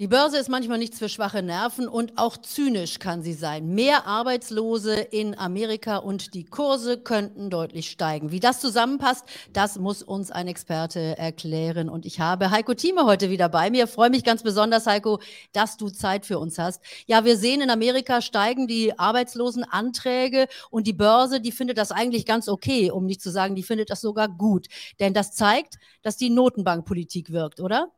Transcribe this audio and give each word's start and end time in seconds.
Die 0.00 0.06
Börse 0.06 0.38
ist 0.38 0.48
manchmal 0.48 0.78
nichts 0.78 1.00
für 1.00 1.08
schwache 1.08 1.42
Nerven 1.42 1.88
und 1.88 2.18
auch 2.18 2.36
zynisch 2.36 3.00
kann 3.00 3.20
sie 3.20 3.32
sein. 3.32 3.74
Mehr 3.74 4.06
Arbeitslose 4.06 4.94
in 4.94 5.36
Amerika 5.36 5.96
und 5.96 6.34
die 6.34 6.44
Kurse 6.44 6.98
könnten 6.98 7.50
deutlich 7.50 7.90
steigen. 7.90 8.30
Wie 8.30 8.38
das 8.38 8.60
zusammenpasst, 8.60 9.24
das 9.52 9.76
muss 9.76 10.04
uns 10.04 10.30
ein 10.30 10.46
Experte 10.46 11.18
erklären. 11.18 11.88
Und 11.88 12.06
ich 12.06 12.20
habe 12.20 12.52
Heiko 12.52 12.74
Thieme 12.74 13.06
heute 13.06 13.28
wieder 13.28 13.48
bei 13.48 13.70
mir. 13.70 13.88
Freue 13.88 14.10
mich 14.10 14.22
ganz 14.22 14.44
besonders, 14.44 14.86
Heiko, 14.86 15.18
dass 15.52 15.76
du 15.76 15.88
Zeit 15.88 16.26
für 16.26 16.38
uns 16.38 16.60
hast. 16.60 16.80
Ja, 17.06 17.24
wir 17.24 17.36
sehen 17.36 17.60
in 17.60 17.68
Amerika 17.68 18.22
steigen 18.22 18.68
die 18.68 18.96
Arbeitslosenanträge 18.96 20.46
und 20.70 20.86
die 20.86 20.92
Börse, 20.92 21.40
die 21.40 21.50
findet 21.50 21.76
das 21.76 21.90
eigentlich 21.90 22.24
ganz 22.24 22.48
okay, 22.48 22.92
um 22.92 23.04
nicht 23.04 23.20
zu 23.20 23.32
sagen, 23.32 23.56
die 23.56 23.64
findet 23.64 23.90
das 23.90 24.00
sogar 24.00 24.28
gut. 24.28 24.68
Denn 25.00 25.12
das 25.12 25.32
zeigt, 25.32 25.74
dass 26.02 26.16
die 26.16 26.30
Notenbankpolitik 26.30 27.32
wirkt, 27.32 27.58
oder? 27.58 27.90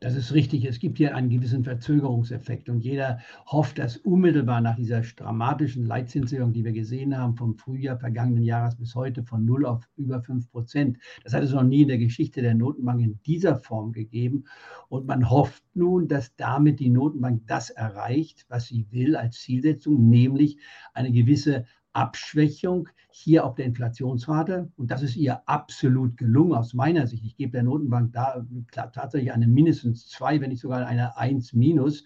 Das 0.00 0.14
ist 0.14 0.32
richtig. 0.32 0.64
Es 0.64 0.78
gibt 0.78 0.98
hier 0.98 1.16
einen 1.16 1.28
gewissen 1.28 1.64
Verzögerungseffekt 1.64 2.68
und 2.68 2.80
jeder 2.80 3.18
hofft, 3.46 3.78
dass 3.78 3.96
unmittelbar 3.96 4.60
nach 4.60 4.76
dieser 4.76 5.00
dramatischen 5.00 5.84
Leitzinserhöhung, 5.84 6.52
die 6.52 6.64
wir 6.64 6.72
gesehen 6.72 7.16
haben, 7.18 7.36
vom 7.36 7.56
Frühjahr 7.56 7.98
vergangenen 7.98 8.44
Jahres 8.44 8.76
bis 8.76 8.94
heute 8.94 9.24
von 9.24 9.44
0 9.44 9.66
auf 9.66 9.88
über 9.96 10.22
5 10.22 10.50
Prozent. 10.50 10.98
Das 11.24 11.34
hat 11.34 11.42
es 11.42 11.52
noch 11.52 11.64
nie 11.64 11.82
in 11.82 11.88
der 11.88 11.98
Geschichte 11.98 12.42
der 12.42 12.54
Notenbank 12.54 13.00
in 13.00 13.20
dieser 13.26 13.56
Form 13.56 13.92
gegeben. 13.92 14.44
Und 14.88 15.06
man 15.06 15.28
hofft 15.28 15.64
nun, 15.74 16.06
dass 16.08 16.36
damit 16.36 16.78
die 16.78 16.90
Notenbank 16.90 17.46
das 17.46 17.70
erreicht, 17.70 18.46
was 18.48 18.66
sie 18.66 18.86
will 18.90 19.16
als 19.16 19.40
Zielsetzung, 19.40 20.08
nämlich 20.08 20.58
eine 20.94 21.10
gewisse 21.10 21.66
Abschwächung 21.96 22.88
hier 23.08 23.46
auf 23.46 23.54
der 23.54 23.64
Inflationsrate. 23.64 24.70
Und 24.76 24.90
das 24.90 25.02
ist 25.02 25.16
ihr 25.16 25.40
absolut 25.48 26.18
gelungen 26.18 26.52
aus 26.52 26.74
meiner 26.74 27.06
Sicht. 27.06 27.24
Ich 27.24 27.36
gebe 27.36 27.52
der 27.52 27.62
Notenbank 27.62 28.12
da 28.12 28.46
tatsächlich 28.92 29.32
eine 29.32 29.46
mindestens 29.46 30.08
zwei, 30.08 30.40
wenn 30.40 30.50
nicht 30.50 30.60
sogar 30.60 30.86
eine 30.86 31.16
eins 31.16 31.54
minus. 31.54 32.04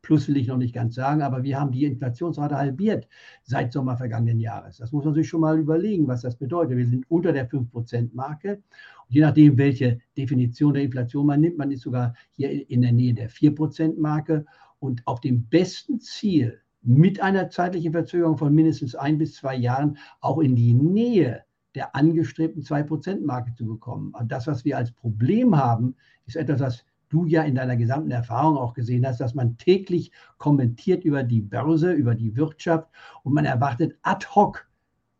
Plus 0.00 0.28
will 0.28 0.36
ich 0.36 0.46
noch 0.46 0.56
nicht 0.56 0.74
ganz 0.74 0.94
sagen, 0.94 1.22
aber 1.22 1.42
wir 1.42 1.58
haben 1.58 1.72
die 1.72 1.84
Inflationsrate 1.84 2.56
halbiert 2.56 3.08
seit 3.42 3.72
Sommer 3.72 3.96
vergangenen 3.96 4.38
Jahres. 4.40 4.76
Das 4.78 4.92
muss 4.92 5.04
man 5.04 5.14
sich 5.14 5.28
schon 5.28 5.40
mal 5.40 5.58
überlegen, 5.58 6.08
was 6.08 6.22
das 6.22 6.36
bedeutet. 6.36 6.76
Wir 6.76 6.86
sind 6.86 7.08
unter 7.08 7.32
der 7.32 7.48
5%-Marke. 7.48 8.62
Je 9.08 9.20
nachdem, 9.20 9.58
welche 9.58 10.00
Definition 10.16 10.74
der 10.74 10.84
Inflation 10.84 11.26
man 11.26 11.40
nimmt, 11.40 11.58
man 11.58 11.70
ist 11.70 11.82
sogar 11.82 12.14
hier 12.30 12.68
in 12.70 12.82
der 12.82 12.92
Nähe 12.92 13.14
der 13.14 13.30
4%-Marke. 13.30 14.44
Und 14.78 15.06
auf 15.06 15.20
dem 15.20 15.46
besten 15.46 16.00
Ziel, 16.00 16.61
mit 16.82 17.20
einer 17.20 17.48
zeitlichen 17.48 17.92
Verzögerung 17.92 18.36
von 18.36 18.54
mindestens 18.54 18.94
ein 18.94 19.18
bis 19.18 19.36
zwei 19.36 19.54
Jahren 19.54 19.98
auch 20.20 20.38
in 20.40 20.56
die 20.56 20.74
Nähe 20.74 21.44
der 21.74 21.96
angestrebten 21.96 22.62
2%-Marke 22.62 23.54
zu 23.54 23.66
bekommen. 23.66 24.12
Und 24.18 24.30
das, 24.30 24.46
was 24.46 24.64
wir 24.64 24.76
als 24.76 24.92
Problem 24.92 25.56
haben, 25.56 25.94
ist 26.26 26.36
etwas, 26.36 26.60
was 26.60 26.84
du 27.08 27.26
ja 27.26 27.42
in 27.42 27.54
deiner 27.54 27.76
gesamten 27.76 28.10
Erfahrung 28.10 28.56
auch 28.56 28.74
gesehen 28.74 29.06
hast, 29.06 29.20
dass 29.20 29.34
man 29.34 29.56
täglich 29.58 30.12
kommentiert 30.38 31.04
über 31.04 31.22
die 31.22 31.40
Börse, 31.40 31.92
über 31.92 32.14
die 32.14 32.36
Wirtschaft 32.36 32.88
und 33.22 33.34
man 33.34 33.44
erwartet 33.44 33.96
ad 34.02 34.26
hoc 34.34 34.66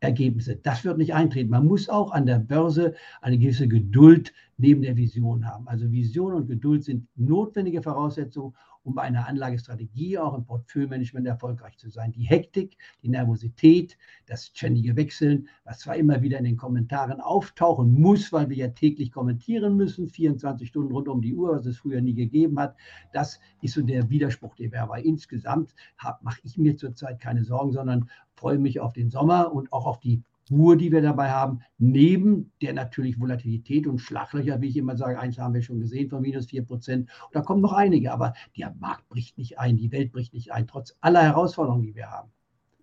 Ergebnisse. 0.00 0.56
Das 0.56 0.84
wird 0.84 0.98
nicht 0.98 1.14
eintreten. 1.14 1.50
Man 1.50 1.66
muss 1.66 1.88
auch 1.88 2.10
an 2.10 2.26
der 2.26 2.40
Börse 2.40 2.94
eine 3.20 3.38
gewisse 3.38 3.68
Geduld 3.68 4.32
neben 4.56 4.82
der 4.82 4.96
Vision 4.96 5.46
haben. 5.46 5.68
Also 5.68 5.90
Vision 5.92 6.34
und 6.34 6.48
Geduld 6.48 6.84
sind 6.84 7.06
notwendige 7.14 7.82
Voraussetzungen, 7.82 8.54
um 8.84 8.94
bei 8.94 9.02
einer 9.02 9.28
Anlagestrategie 9.28 10.18
auch 10.18 10.34
im 10.34 10.44
Portfoliomanagement 10.44 11.26
erfolgreich 11.26 11.76
zu 11.78 11.88
sein. 11.90 12.12
Die 12.12 12.24
Hektik, 12.24 12.76
die 13.02 13.08
Nervosität, 13.08 13.96
das 14.26 14.46
ständige 14.46 14.96
Wechseln, 14.96 15.48
was 15.64 15.80
zwar 15.80 15.96
immer 15.96 16.22
wieder 16.22 16.38
in 16.38 16.44
den 16.44 16.56
Kommentaren 16.56 17.20
auftauchen 17.20 17.92
muss, 17.92 18.32
weil 18.32 18.48
wir 18.48 18.56
ja 18.56 18.68
täglich 18.68 19.12
kommentieren 19.12 19.76
müssen, 19.76 20.08
24 20.08 20.68
Stunden 20.68 20.92
rund 20.92 21.08
um 21.08 21.22
die 21.22 21.34
Uhr, 21.34 21.56
was 21.56 21.66
es 21.66 21.78
früher 21.78 22.00
nie 22.00 22.14
gegeben 22.14 22.58
hat, 22.58 22.76
das 23.12 23.40
ist 23.60 23.74
so 23.74 23.82
der 23.82 24.08
Widerspruch, 24.10 24.54
den 24.54 24.72
wir 24.72 24.82
aber 24.82 25.04
insgesamt 25.04 25.74
mache 26.22 26.40
ich 26.42 26.58
mir 26.58 26.76
zurzeit 26.76 27.20
keine 27.20 27.44
Sorgen, 27.44 27.72
sondern 27.72 28.08
freue 28.34 28.58
mich 28.58 28.80
auf 28.80 28.92
den 28.92 29.10
Sommer 29.10 29.52
und 29.52 29.72
auch 29.72 29.86
auf 29.86 30.00
die 30.00 30.22
Ruhe, 30.52 30.76
die 30.76 30.92
wir 30.92 31.02
dabei 31.02 31.30
haben, 31.30 31.60
neben 31.78 32.52
der 32.60 32.74
natürlich 32.74 33.18
Volatilität 33.18 33.86
und 33.86 33.98
Schlaglöcher, 33.98 34.60
wie 34.60 34.68
ich 34.68 34.76
immer 34.76 34.96
sage, 34.96 35.18
eins 35.18 35.38
haben 35.38 35.54
wir 35.54 35.62
schon 35.62 35.80
gesehen 35.80 36.10
von 36.10 36.22
minus 36.22 36.46
4 36.46 36.64
Prozent. 36.64 37.10
Da 37.32 37.40
kommen 37.40 37.62
noch 37.62 37.72
einige, 37.72 38.12
aber 38.12 38.34
der 38.56 38.74
Markt 38.78 39.08
bricht 39.08 39.38
nicht 39.38 39.58
ein, 39.58 39.76
die 39.76 39.92
Welt 39.92 40.12
bricht 40.12 40.34
nicht 40.34 40.52
ein, 40.52 40.66
trotz 40.66 40.96
aller 41.00 41.22
Herausforderungen, 41.22 41.82
die 41.82 41.94
wir 41.94 42.10
haben. 42.10 42.30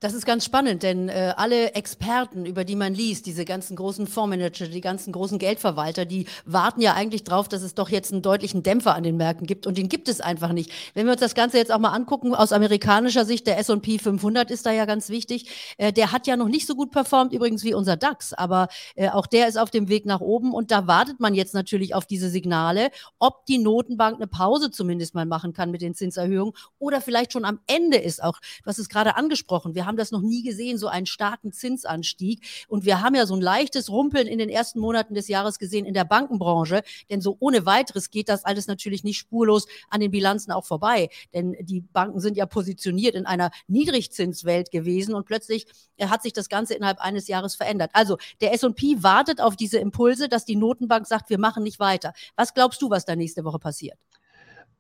Das 0.02 0.14
ist 0.14 0.26
ganz 0.26 0.46
spannend, 0.46 0.84
denn 0.84 1.10
äh, 1.10 1.34
alle 1.36 1.74
Experten, 1.74 2.46
über 2.46 2.64
die 2.64 2.78
man 2.78 2.94
liest, 2.94 3.26
diese 3.26 3.44
ganzen 3.44 3.76
großen 3.76 4.08
Fondsmanager, 4.08 4.70
die 4.70 4.80
ganzen 4.80 5.12
großen 5.12 5.38
Geldverwalter, 5.40 6.06
die 6.06 6.26
warten 6.46 6.80
ja 6.80 6.94
eigentlich 6.94 7.26
drauf, 7.26 7.50
dass 7.50 7.64
es 7.64 7.76
doch 7.76 7.90
jetzt 7.90 8.14
einen 8.14 8.22
deutlichen 8.22 8.64
Dämpfer 8.64 8.96
an 8.96 9.04
den 9.04 9.18
Märkten 9.18 9.46
gibt. 9.46 9.68
Und 9.68 9.78
den 9.78 9.90
gibt 9.90 10.08
es 10.08 10.22
einfach 10.22 10.54
nicht. 10.54 10.72
Wenn 10.94 11.06
wir 11.06 11.12
uns 11.12 11.20
das 11.20 11.36
Ganze 11.36 11.58
jetzt 11.58 11.70
auch 11.70 11.80
mal 11.80 11.90
angucken, 11.90 12.34
aus 12.34 12.54
amerikanischer 12.54 13.26
Sicht, 13.26 13.46
der 13.46 13.58
S&P 13.60 14.00
500 14.00 14.50
ist 14.52 14.66
da 14.66 14.72
ja 14.72 14.86
ganz 14.86 15.10
wichtig, 15.10 15.76
äh, 15.78 15.92
der 15.92 16.14
hat 16.14 16.28
ja 16.28 16.38
noch 16.38 16.48
nicht 16.48 16.66
so 16.66 16.76
gut 16.76 16.92
performt 16.92 17.34
übrigens 17.34 17.66
wie 17.66 17.74
unser 17.74 17.98
DAX, 17.98 18.32
aber 18.32 18.70
äh, 18.96 19.10
auch 19.10 19.28
der 19.28 19.50
ist 19.50 19.60
auf 19.60 19.70
dem 19.70 19.90
Weg 19.90 20.06
nach 20.06 20.22
oben. 20.22 20.54
Und 20.54 20.72
da 20.72 20.88
wartet 20.88 21.20
man 21.20 21.34
jetzt 21.34 21.54
natürlich 21.54 21.94
auf 21.94 22.06
diese 22.06 22.30
Signale, 22.30 22.92
ob 23.20 23.46
die 23.48 23.58
Notenbank 23.58 24.16
eine 24.16 24.28
Pause 24.28 24.72
zumindest 24.72 25.14
mal 25.14 25.26
machen 25.26 25.52
kann 25.52 25.72
mit 25.72 25.82
den 25.82 25.94
Zinserhöhungen 25.94 26.54
oder 26.78 27.02
vielleicht 27.02 27.34
schon 27.34 27.44
am 27.44 27.60
Ende 27.68 27.98
ist 27.98 28.24
auch, 28.24 28.40
du 28.64 28.68
hast 28.68 28.80
es 28.80 28.88
gerade 28.88 29.18
angesprochen, 29.18 29.76
wir 29.76 29.89
haben 29.90 29.98
das 29.98 30.12
noch 30.12 30.22
nie 30.22 30.44
gesehen, 30.44 30.78
so 30.78 30.88
einen 30.88 31.08
starken 31.08 31.52
Zinsanstieg. 31.52 32.66
Und 32.68 32.86
wir 32.86 33.02
haben 33.02 33.16
ja 33.16 33.26
so 33.26 33.36
ein 33.36 33.42
leichtes 33.42 33.90
Rumpeln 33.90 34.28
in 34.28 34.38
den 34.38 34.50
ersten 34.50 34.80
Monaten 34.80 35.16
des 35.16 35.28
Jahres 35.28 35.58
gesehen 35.60 35.86
in 35.86 35.96
der 35.96 36.06
Bankenbranche, 36.06 36.84
denn 37.10 37.22
so 37.22 37.36
ohne 37.40 37.66
weiteres 37.66 38.12
geht 38.12 38.30
das 38.30 38.46
alles 38.46 38.68
natürlich 38.68 39.04
nicht 39.04 39.18
spurlos 39.18 39.66
an 39.90 40.00
den 40.00 40.12
Bilanzen 40.12 40.52
auch 40.52 40.66
vorbei. 40.66 41.10
Denn 41.34 41.56
die 41.60 41.82
Banken 41.82 42.20
sind 42.20 42.38
ja 42.38 42.46
positioniert 42.46 43.16
in 43.16 43.26
einer 43.26 43.50
Niedrigzinswelt 43.68 44.72
gewesen 44.72 45.16
und 45.16 45.26
plötzlich 45.26 45.66
äh, 45.98 46.08
hat 46.08 46.22
sich 46.22 46.34
das 46.34 46.50
Ganze 46.50 46.76
innerhalb 46.76 47.00
eines 47.00 47.28
Jahres 47.28 47.56
verändert. 47.56 47.90
Also 47.94 48.18
der 48.42 48.54
S&P 48.54 49.02
wartet 49.02 49.42
auf 49.42 49.56
diese 49.56 49.80
Impulse, 49.80 50.30
dass 50.30 50.46
die 50.46 50.56
Notenbank 50.56 51.08
sagt, 51.08 51.30
wir 51.32 51.40
machen 51.40 51.64
nicht 51.64 51.80
weiter. 51.80 52.14
Was 52.36 52.54
glaubst 52.54 52.82
du, 52.82 52.90
was 52.90 53.06
da 53.06 53.16
nächste 53.16 53.44
Woche 53.44 53.60
passiert? 53.60 53.98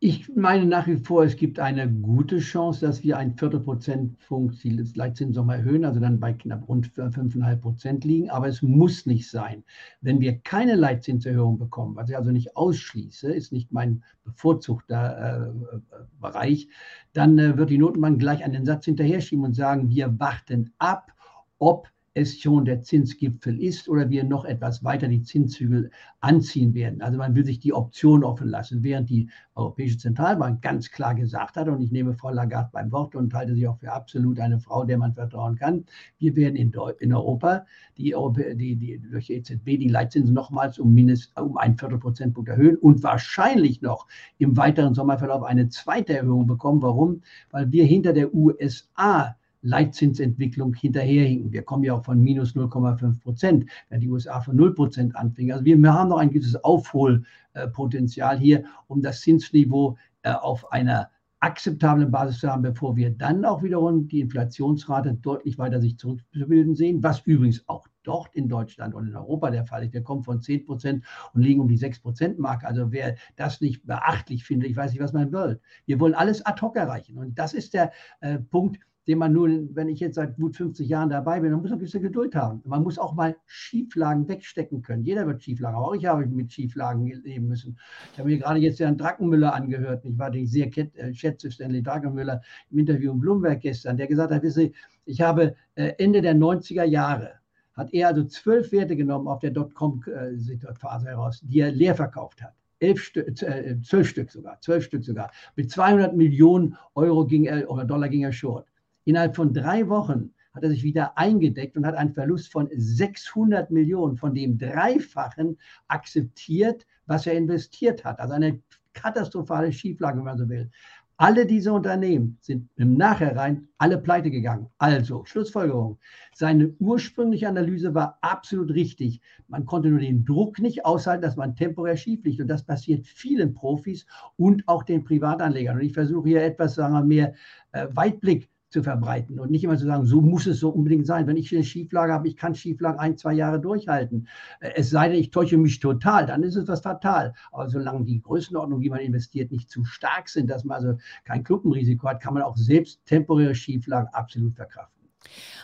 Ich 0.01 0.33
meine 0.33 0.65
nach 0.65 0.87
wie 0.87 0.95
vor, 0.95 1.25
es 1.25 1.35
gibt 1.35 1.59
eine 1.59 1.91
gute 1.91 2.39
Chance, 2.39 2.85
dass 2.85 3.03
wir 3.03 3.17
ein 3.17 3.35
Viertelprozentpunkt 3.35 4.63
die 4.63 4.69
Leitzinsen 4.95 5.49
erhöhen, 5.49 5.83
also 5.83 5.99
dann 5.99 6.21
bei 6.21 6.31
knapp 6.31 6.69
rund 6.69 6.87
5,5 6.87 7.55
Prozent 7.57 8.05
liegen. 8.05 8.29
Aber 8.29 8.47
es 8.47 8.61
muss 8.61 9.05
nicht 9.05 9.29
sein. 9.29 9.65
Wenn 9.99 10.21
wir 10.21 10.39
keine 10.39 10.75
Leitzinserhöhung 10.75 11.57
bekommen, 11.57 11.97
was 11.97 12.09
ich 12.09 12.15
also 12.15 12.31
nicht 12.31 12.55
ausschließe, 12.55 13.33
ist 13.33 13.51
nicht 13.51 13.73
mein 13.73 14.01
bevorzugter 14.23 15.51
äh, 15.51 15.79
Bereich, 16.21 16.69
dann 17.11 17.37
äh, 17.37 17.57
wird 17.57 17.69
die 17.69 17.77
Notenbank 17.77 18.19
gleich 18.19 18.41
einen 18.41 18.65
Satz 18.65 18.85
hinterher 18.85 19.19
schieben 19.19 19.43
und 19.43 19.53
sagen, 19.53 19.89
wir 19.89 20.17
warten 20.17 20.71
ab, 20.77 21.11
ob 21.57 21.89
es 22.13 22.39
schon 22.39 22.65
der 22.65 22.81
Zinsgipfel 22.81 23.61
ist 23.61 23.87
oder 23.87 24.09
wir 24.09 24.23
noch 24.23 24.45
etwas 24.45 24.83
weiter 24.83 25.07
die 25.07 25.23
Zinszügel 25.23 25.91
anziehen 26.19 26.73
werden. 26.73 27.01
Also 27.01 27.17
man 27.17 27.35
will 27.35 27.45
sich 27.45 27.59
die 27.59 27.73
Option 27.73 28.23
offen 28.23 28.47
lassen, 28.47 28.83
während 28.83 29.09
die 29.09 29.29
Europäische 29.55 29.97
Zentralbank 29.97 30.61
ganz 30.61 30.89
klar 30.91 31.15
gesagt 31.15 31.57
hat, 31.57 31.67
und 31.67 31.81
ich 31.81 31.91
nehme 31.91 32.13
Frau 32.13 32.31
Lagarde 32.31 32.69
beim 32.71 32.91
Wort 32.91 33.15
und 33.15 33.33
halte 33.33 33.55
sie 33.55 33.67
auch 33.67 33.77
für 33.79 33.91
absolut 33.91 34.39
eine 34.39 34.59
Frau, 34.59 34.85
der 34.85 34.97
man 34.97 35.13
vertrauen 35.13 35.55
kann, 35.55 35.85
wir 36.17 36.35
werden 36.35 36.55
in, 36.55 36.73
in 36.99 37.13
Europa 37.13 37.65
die, 37.97 38.15
die, 38.55 38.75
die, 38.75 38.99
durch 38.99 39.29
EZB 39.29 39.65
die 39.77 39.89
Leitzinsen 39.89 40.33
nochmals 40.33 40.79
um, 40.79 40.93
mindest, 40.93 41.37
um 41.39 41.57
ein 41.57 41.77
Viertelprozentpunkt 41.77 42.49
erhöhen 42.49 42.77
und 42.77 43.03
wahrscheinlich 43.03 43.81
noch 43.81 44.07
im 44.37 44.55
weiteren 44.57 44.93
Sommerverlauf 44.93 45.43
eine 45.43 45.69
zweite 45.69 46.17
Erhöhung 46.17 46.47
bekommen. 46.47 46.81
Warum? 46.81 47.21
Weil 47.51 47.71
wir 47.71 47.85
hinter 47.85 48.13
der 48.13 48.33
USA 48.33 49.35
Leitzinsentwicklung 49.61 50.73
hinterherhinken. 50.73 51.51
Wir 51.51 51.63
kommen 51.63 51.83
ja 51.83 51.93
auch 51.93 52.05
von 52.05 52.21
minus 52.21 52.55
0,5 52.55 53.19
Prozent, 53.21 53.65
wenn 53.89 53.99
die 53.99 54.09
USA 54.09 54.41
von 54.41 54.55
0 54.55 54.73
Prozent 54.73 55.15
anfingen. 55.15 55.53
Also 55.53 55.65
wir, 55.65 55.93
haben 55.93 56.09
noch 56.09 56.19
ein 56.19 56.31
gewisses 56.31 56.63
Aufholpotenzial 56.63 58.39
hier, 58.39 58.63
um 58.87 59.01
das 59.01 59.21
Zinsniveau 59.21 59.97
äh, 60.23 60.31
auf 60.31 60.71
einer 60.71 61.09
akzeptablen 61.41 62.11
Basis 62.11 62.39
zu 62.39 62.49
haben, 62.49 62.61
bevor 62.61 62.97
wir 62.97 63.11
dann 63.11 63.45
auch 63.45 63.63
wiederum 63.63 64.07
die 64.07 64.19
Inflationsrate 64.19 65.13
deutlich 65.13 65.57
weiter 65.57 65.79
sich 65.79 65.97
zurückbilden 65.97 66.75
sehen, 66.75 67.01
was 67.01 67.21
übrigens 67.21 67.63
auch 67.67 67.87
dort 68.03 68.35
in 68.35 68.49
Deutschland 68.49 68.93
und 68.93 69.07
in 69.07 69.15
Europa 69.15 69.49
der 69.49 69.65
Fall 69.65 69.83
ist. 69.85 69.93
Wir 69.93 70.03
kommen 70.03 70.23
von 70.23 70.41
10 70.41 70.65
Prozent 70.65 71.05
und 71.33 71.41
liegen 71.41 71.61
um 71.61 71.67
die 71.67 71.77
6 71.77 71.99
Prozent 71.99 72.39
Marke. 72.39 72.67
Also 72.67 72.91
wer 72.91 73.15
das 73.37 73.61
nicht 73.61 73.85
beachtlich 73.85 74.43
findet, 74.43 74.69
ich 74.69 74.75
weiß 74.75 74.91
nicht, 74.91 75.01
was 75.01 75.13
man 75.13 75.31
will. 75.31 75.61
Wir 75.85 75.99
wollen 75.99 76.13
alles 76.13 76.45
ad 76.45 76.61
hoc 76.61 76.75
erreichen. 76.75 77.17
Und 77.17 77.39
das 77.39 77.53
ist 77.53 77.73
der 77.73 77.91
äh, 78.19 78.39
Punkt, 78.39 78.79
den 79.09 79.17
man 79.17 79.33
nun, 79.33 79.75
wenn 79.75 79.89
ich 79.89 79.99
jetzt 79.99 80.15
seit 80.17 80.35
gut 80.35 80.55
50 80.55 80.87
Jahren 80.87 81.09
dabei 81.09 81.39
bin, 81.39 81.49
dann 81.49 81.61
muss 81.61 81.71
man 81.71 81.79
ein 81.79 81.81
bisschen 81.81 82.03
Geduld 82.03 82.35
haben. 82.35 82.61
Man 82.63 82.83
muss 82.83 82.99
auch 82.99 83.15
mal 83.15 83.35
Schieflagen 83.47 84.29
wegstecken 84.29 84.83
können. 84.83 85.01
Jeder 85.01 85.25
wird 85.25 85.41
Schieflagen, 85.41 85.79
auch 85.79 85.95
ich 85.95 86.05
habe 86.05 86.27
mit 86.27 86.53
Schieflagen 86.53 87.07
leben 87.23 87.47
müssen. 87.47 87.75
Ich 88.13 88.19
habe 88.19 88.29
mir 88.29 88.37
gerade 88.37 88.59
jetzt 88.59 88.79
Herrn 88.79 88.99
Drackenmüller 88.99 89.51
angehört, 89.51 90.05
ich 90.05 90.15
war 90.19 90.29
den 90.29 90.45
sehr 90.45 90.67
äh, 90.77 91.11
schätze, 91.11 91.49
Stanley 91.49 91.81
Drackenmüller 91.81 92.39
im 92.69 92.77
Interview 92.77 93.11
in 93.11 93.19
Bloomberg 93.19 93.61
gestern, 93.61 93.97
der 93.97 94.05
gesagt 94.05 94.31
hat, 94.31 94.43
wisse, 94.43 94.71
ich 95.05 95.21
habe 95.21 95.55
äh, 95.73 95.93
Ende 95.97 96.21
der 96.21 96.35
90er 96.35 96.83
Jahre, 96.83 97.31
hat 97.73 97.91
er 97.91 98.09
also 98.09 98.23
zwölf 98.25 98.71
Werte 98.71 98.95
genommen 98.95 99.27
auf 99.27 99.39
der 99.39 99.49
Dotcom-Phase 99.49 101.07
heraus, 101.07 101.41
die 101.43 101.61
er 101.61 101.71
leer 101.71 101.95
verkauft 101.95 102.43
hat. 102.43 102.53
elf 102.77 103.01
Stück, 103.01 103.41
äh, 103.41 103.81
zwölf 103.81 104.07
Stück 104.07 104.29
sogar, 104.29 104.61
zwölf 104.61 104.83
Stück 104.83 105.03
sogar. 105.03 105.31
Mit 105.55 105.71
200 105.71 106.15
Millionen 106.15 106.77
Euro 106.93 107.25
ging 107.25 107.45
er, 107.45 107.67
oder 107.71 107.85
Dollar 107.85 108.07
ging 108.07 108.23
er 108.23 108.31
short. 108.33 108.67
Innerhalb 109.09 109.35
von 109.35 109.51
drei 109.55 109.89
Wochen 109.89 110.35
hat 110.53 110.61
er 110.61 110.69
sich 110.69 110.83
wieder 110.83 111.17
eingedeckt 111.17 111.75
und 111.75 111.83
hat 111.83 111.95
einen 111.95 112.13
Verlust 112.13 112.51
von 112.51 112.69
600 112.71 113.71
Millionen, 113.71 114.17
von 114.17 114.35
dem 114.35 114.59
Dreifachen 114.59 115.57
akzeptiert, 115.87 116.85
was 117.07 117.25
er 117.25 117.33
investiert 117.33 118.05
hat. 118.05 118.19
Also 118.19 118.35
eine 118.35 118.61
katastrophale 118.93 119.73
Schieflage, 119.73 120.19
wenn 120.19 120.25
man 120.25 120.37
so 120.37 120.47
will. 120.47 120.69
Alle 121.17 121.47
diese 121.47 121.73
Unternehmen 121.73 122.37
sind 122.41 122.69
im 122.75 122.97
Nachhinein 122.97 123.67
alle 123.79 123.97
pleite 123.97 124.29
gegangen. 124.29 124.69
Also, 124.77 125.25
Schlussfolgerung. 125.25 125.97
Seine 126.35 126.69
ursprüngliche 126.77 127.49
Analyse 127.49 127.95
war 127.95 128.19
absolut 128.21 128.69
richtig. 128.69 129.21
Man 129.47 129.65
konnte 129.65 129.89
nur 129.89 130.01
den 130.01 130.23
Druck 130.23 130.59
nicht 130.59 130.85
aushalten, 130.85 131.23
dass 131.23 131.35
man 131.35 131.55
temporär 131.55 131.97
schief 131.97 132.23
liegt. 132.25 132.41
Und 132.41 132.47
das 132.47 132.63
passiert 132.63 133.07
vielen 133.07 133.55
Profis 133.55 134.05
und 134.37 134.67
auch 134.67 134.83
den 134.83 135.03
Privatanlegern. 135.03 135.77
Und 135.77 135.83
ich 135.83 135.93
versuche 135.93 136.29
hier 136.29 136.43
etwas, 136.43 136.75
sagen 136.75 136.93
wir, 136.93 137.03
mehr 137.03 137.33
äh, 137.71 137.87
Weitblick 137.91 138.47
zu 138.69 138.83
verbreiten 138.83 139.39
und 139.39 139.51
nicht 139.51 139.63
immer 139.63 139.77
zu 139.77 139.85
sagen, 139.85 140.05
so 140.05 140.21
muss 140.21 140.45
es 140.45 140.59
so 140.59 140.69
unbedingt 140.69 141.07
sein. 141.07 141.27
Wenn 141.27 141.37
ich 141.37 141.53
eine 141.53 141.63
Schieflage 141.63 142.13
habe, 142.13 142.27
ich 142.27 142.37
kann 142.37 142.53
Schieflagen 142.53 142.99
ein, 142.99 143.17
zwei 143.17 143.33
Jahre 143.33 143.59
durchhalten. 143.59 144.27
Äh, 144.59 144.71
es 144.75 144.89
sei 144.89 145.09
denn, 145.09 145.17
ich 145.17 145.31
täusche 145.31 145.57
mich 145.57 145.79
total, 145.79 146.25
dann 146.25 146.43
ist 146.43 146.55
es 146.55 146.67
was 146.67 146.81
fatal. 146.81 147.33
Aber 147.51 147.69
solange 147.69 148.05
die 148.05 148.21
Größenordnung, 148.21 148.81
wie 148.81 148.89
man 148.89 148.99
investiert, 148.99 149.51
nicht 149.51 149.69
zu 149.69 149.83
stark 149.85 150.29
sind, 150.29 150.49
dass 150.49 150.63
man 150.63 150.77
also 150.77 150.97
kein 151.25 151.43
Klumpenrisiko 151.43 152.07
hat, 152.07 152.21
kann 152.21 152.33
man 152.33 152.43
auch 152.43 152.57
selbst 152.57 153.05
temporäre 153.05 153.55
Schieflagen 153.55 154.09
absolut 154.13 154.55
verkraften. 154.55 154.98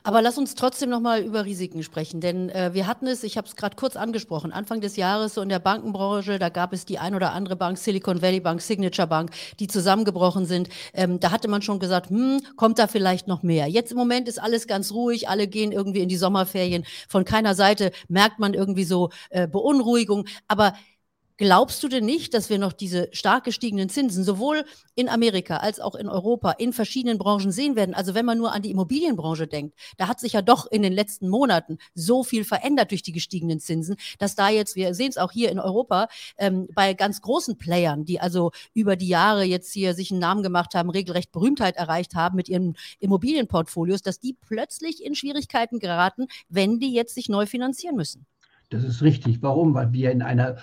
Aber 0.03 0.21
lass 0.21 0.37
uns 0.37 0.53
trotzdem 0.53 0.89
noch 0.89 0.99
mal 0.99 1.21
über 1.21 1.45
Risiken 1.45 1.81
sprechen, 1.81 2.21
denn 2.21 2.49
äh, 2.49 2.73
wir 2.73 2.85
hatten 2.85 3.07
es, 3.07 3.23
ich 3.23 3.37
habe 3.37 3.47
es 3.47 3.55
gerade 3.55 3.75
kurz 3.75 3.95
angesprochen, 3.95 4.51
Anfang 4.51 4.81
des 4.81 4.97
Jahres 4.97 5.33
so 5.33 5.41
in 5.41 5.49
der 5.49 5.59
Bankenbranche, 5.59 6.37
da 6.37 6.49
gab 6.49 6.73
es 6.73 6.85
die 6.85 6.99
ein 6.99 7.15
oder 7.15 7.31
andere 7.33 7.55
Bank, 7.55 7.77
Silicon 7.77 8.21
Valley 8.21 8.39
Bank, 8.39 8.61
Signature 8.61 9.07
Bank, 9.07 9.31
die 9.59 9.67
zusammengebrochen 9.67 10.45
sind. 10.45 10.69
Ähm, 10.93 11.19
da 11.19 11.31
hatte 11.31 11.47
man 11.47 11.61
schon 11.63 11.79
gesagt, 11.79 12.09
hm, 12.09 12.41
kommt 12.55 12.77
da 12.77 12.87
vielleicht 12.87 13.27
noch 13.27 13.41
mehr. 13.41 13.67
Jetzt 13.67 13.91
im 13.91 13.97
Moment 13.97 14.27
ist 14.27 14.39
alles 14.39 14.67
ganz 14.67 14.91
ruhig, 14.91 15.27
alle 15.27 15.47
gehen 15.47 15.71
irgendwie 15.71 16.01
in 16.01 16.09
die 16.09 16.17
Sommerferien. 16.17 16.85
Von 17.09 17.25
keiner 17.25 17.55
Seite 17.55 17.91
merkt 18.07 18.39
man 18.39 18.53
irgendwie 18.53 18.83
so 18.83 19.09
äh, 19.31 19.47
Beunruhigung, 19.47 20.25
aber 20.47 20.73
Glaubst 21.37 21.83
du 21.83 21.89
denn 21.89 22.05
nicht, 22.05 22.33
dass 22.33 22.49
wir 22.49 22.57
noch 22.57 22.71
diese 22.71 23.09
stark 23.11 23.43
gestiegenen 23.43 23.89
Zinsen 23.89 24.23
sowohl 24.23 24.63
in 24.95 25.09
Amerika 25.09 25.57
als 25.57 25.81
auch 25.81 25.95
in 25.95 26.07
Europa 26.07 26.51
in 26.51 26.71
verschiedenen 26.71 27.17
Branchen 27.17 27.51
sehen 27.51 27.75
werden? 27.75 27.93
Also 27.93 28.15
wenn 28.15 28.25
man 28.25 28.37
nur 28.37 28.53
an 28.53 28.61
die 28.61 28.71
Immobilienbranche 28.71 29.45
denkt, 29.45 29.77
da 29.97 30.07
hat 30.07 30.21
sich 30.21 30.31
ja 30.31 30.41
doch 30.41 30.65
in 30.71 30.81
den 30.81 30.93
letzten 30.93 31.27
Monaten 31.27 31.77
so 31.93 32.23
viel 32.23 32.45
verändert 32.45 32.91
durch 32.91 33.03
die 33.03 33.11
gestiegenen 33.11 33.59
Zinsen, 33.59 33.97
dass 34.17 34.35
da 34.35 34.47
jetzt, 34.47 34.77
wir 34.77 34.93
sehen 34.93 35.09
es 35.09 35.17
auch 35.17 35.33
hier 35.33 35.51
in 35.51 35.59
Europa, 35.59 36.07
ähm, 36.37 36.69
bei 36.73 36.93
ganz 36.93 37.19
großen 37.19 37.57
Playern, 37.57 38.05
die 38.05 38.21
also 38.21 38.51
über 38.73 38.95
die 38.95 39.09
Jahre 39.09 39.43
jetzt 39.43 39.73
hier 39.73 39.93
sich 39.93 40.11
einen 40.11 40.21
Namen 40.21 40.41
gemacht 40.41 40.73
haben, 40.73 40.89
regelrecht 40.89 41.33
Berühmtheit 41.33 41.75
erreicht 41.75 42.15
haben 42.15 42.37
mit 42.37 42.47
ihren 42.47 42.77
Immobilienportfolios, 42.99 44.01
dass 44.01 44.21
die 44.21 44.37
plötzlich 44.39 45.03
in 45.03 45.15
Schwierigkeiten 45.15 45.79
geraten, 45.79 46.27
wenn 46.47 46.79
die 46.79 46.93
jetzt 46.93 47.13
sich 47.13 47.27
neu 47.27 47.45
finanzieren 47.45 47.97
müssen. 47.97 48.25
Das 48.69 48.85
ist 48.85 49.01
richtig. 49.01 49.41
Warum? 49.41 49.73
Weil 49.73 49.91
wir 49.91 50.11
in 50.11 50.21
einer 50.21 50.57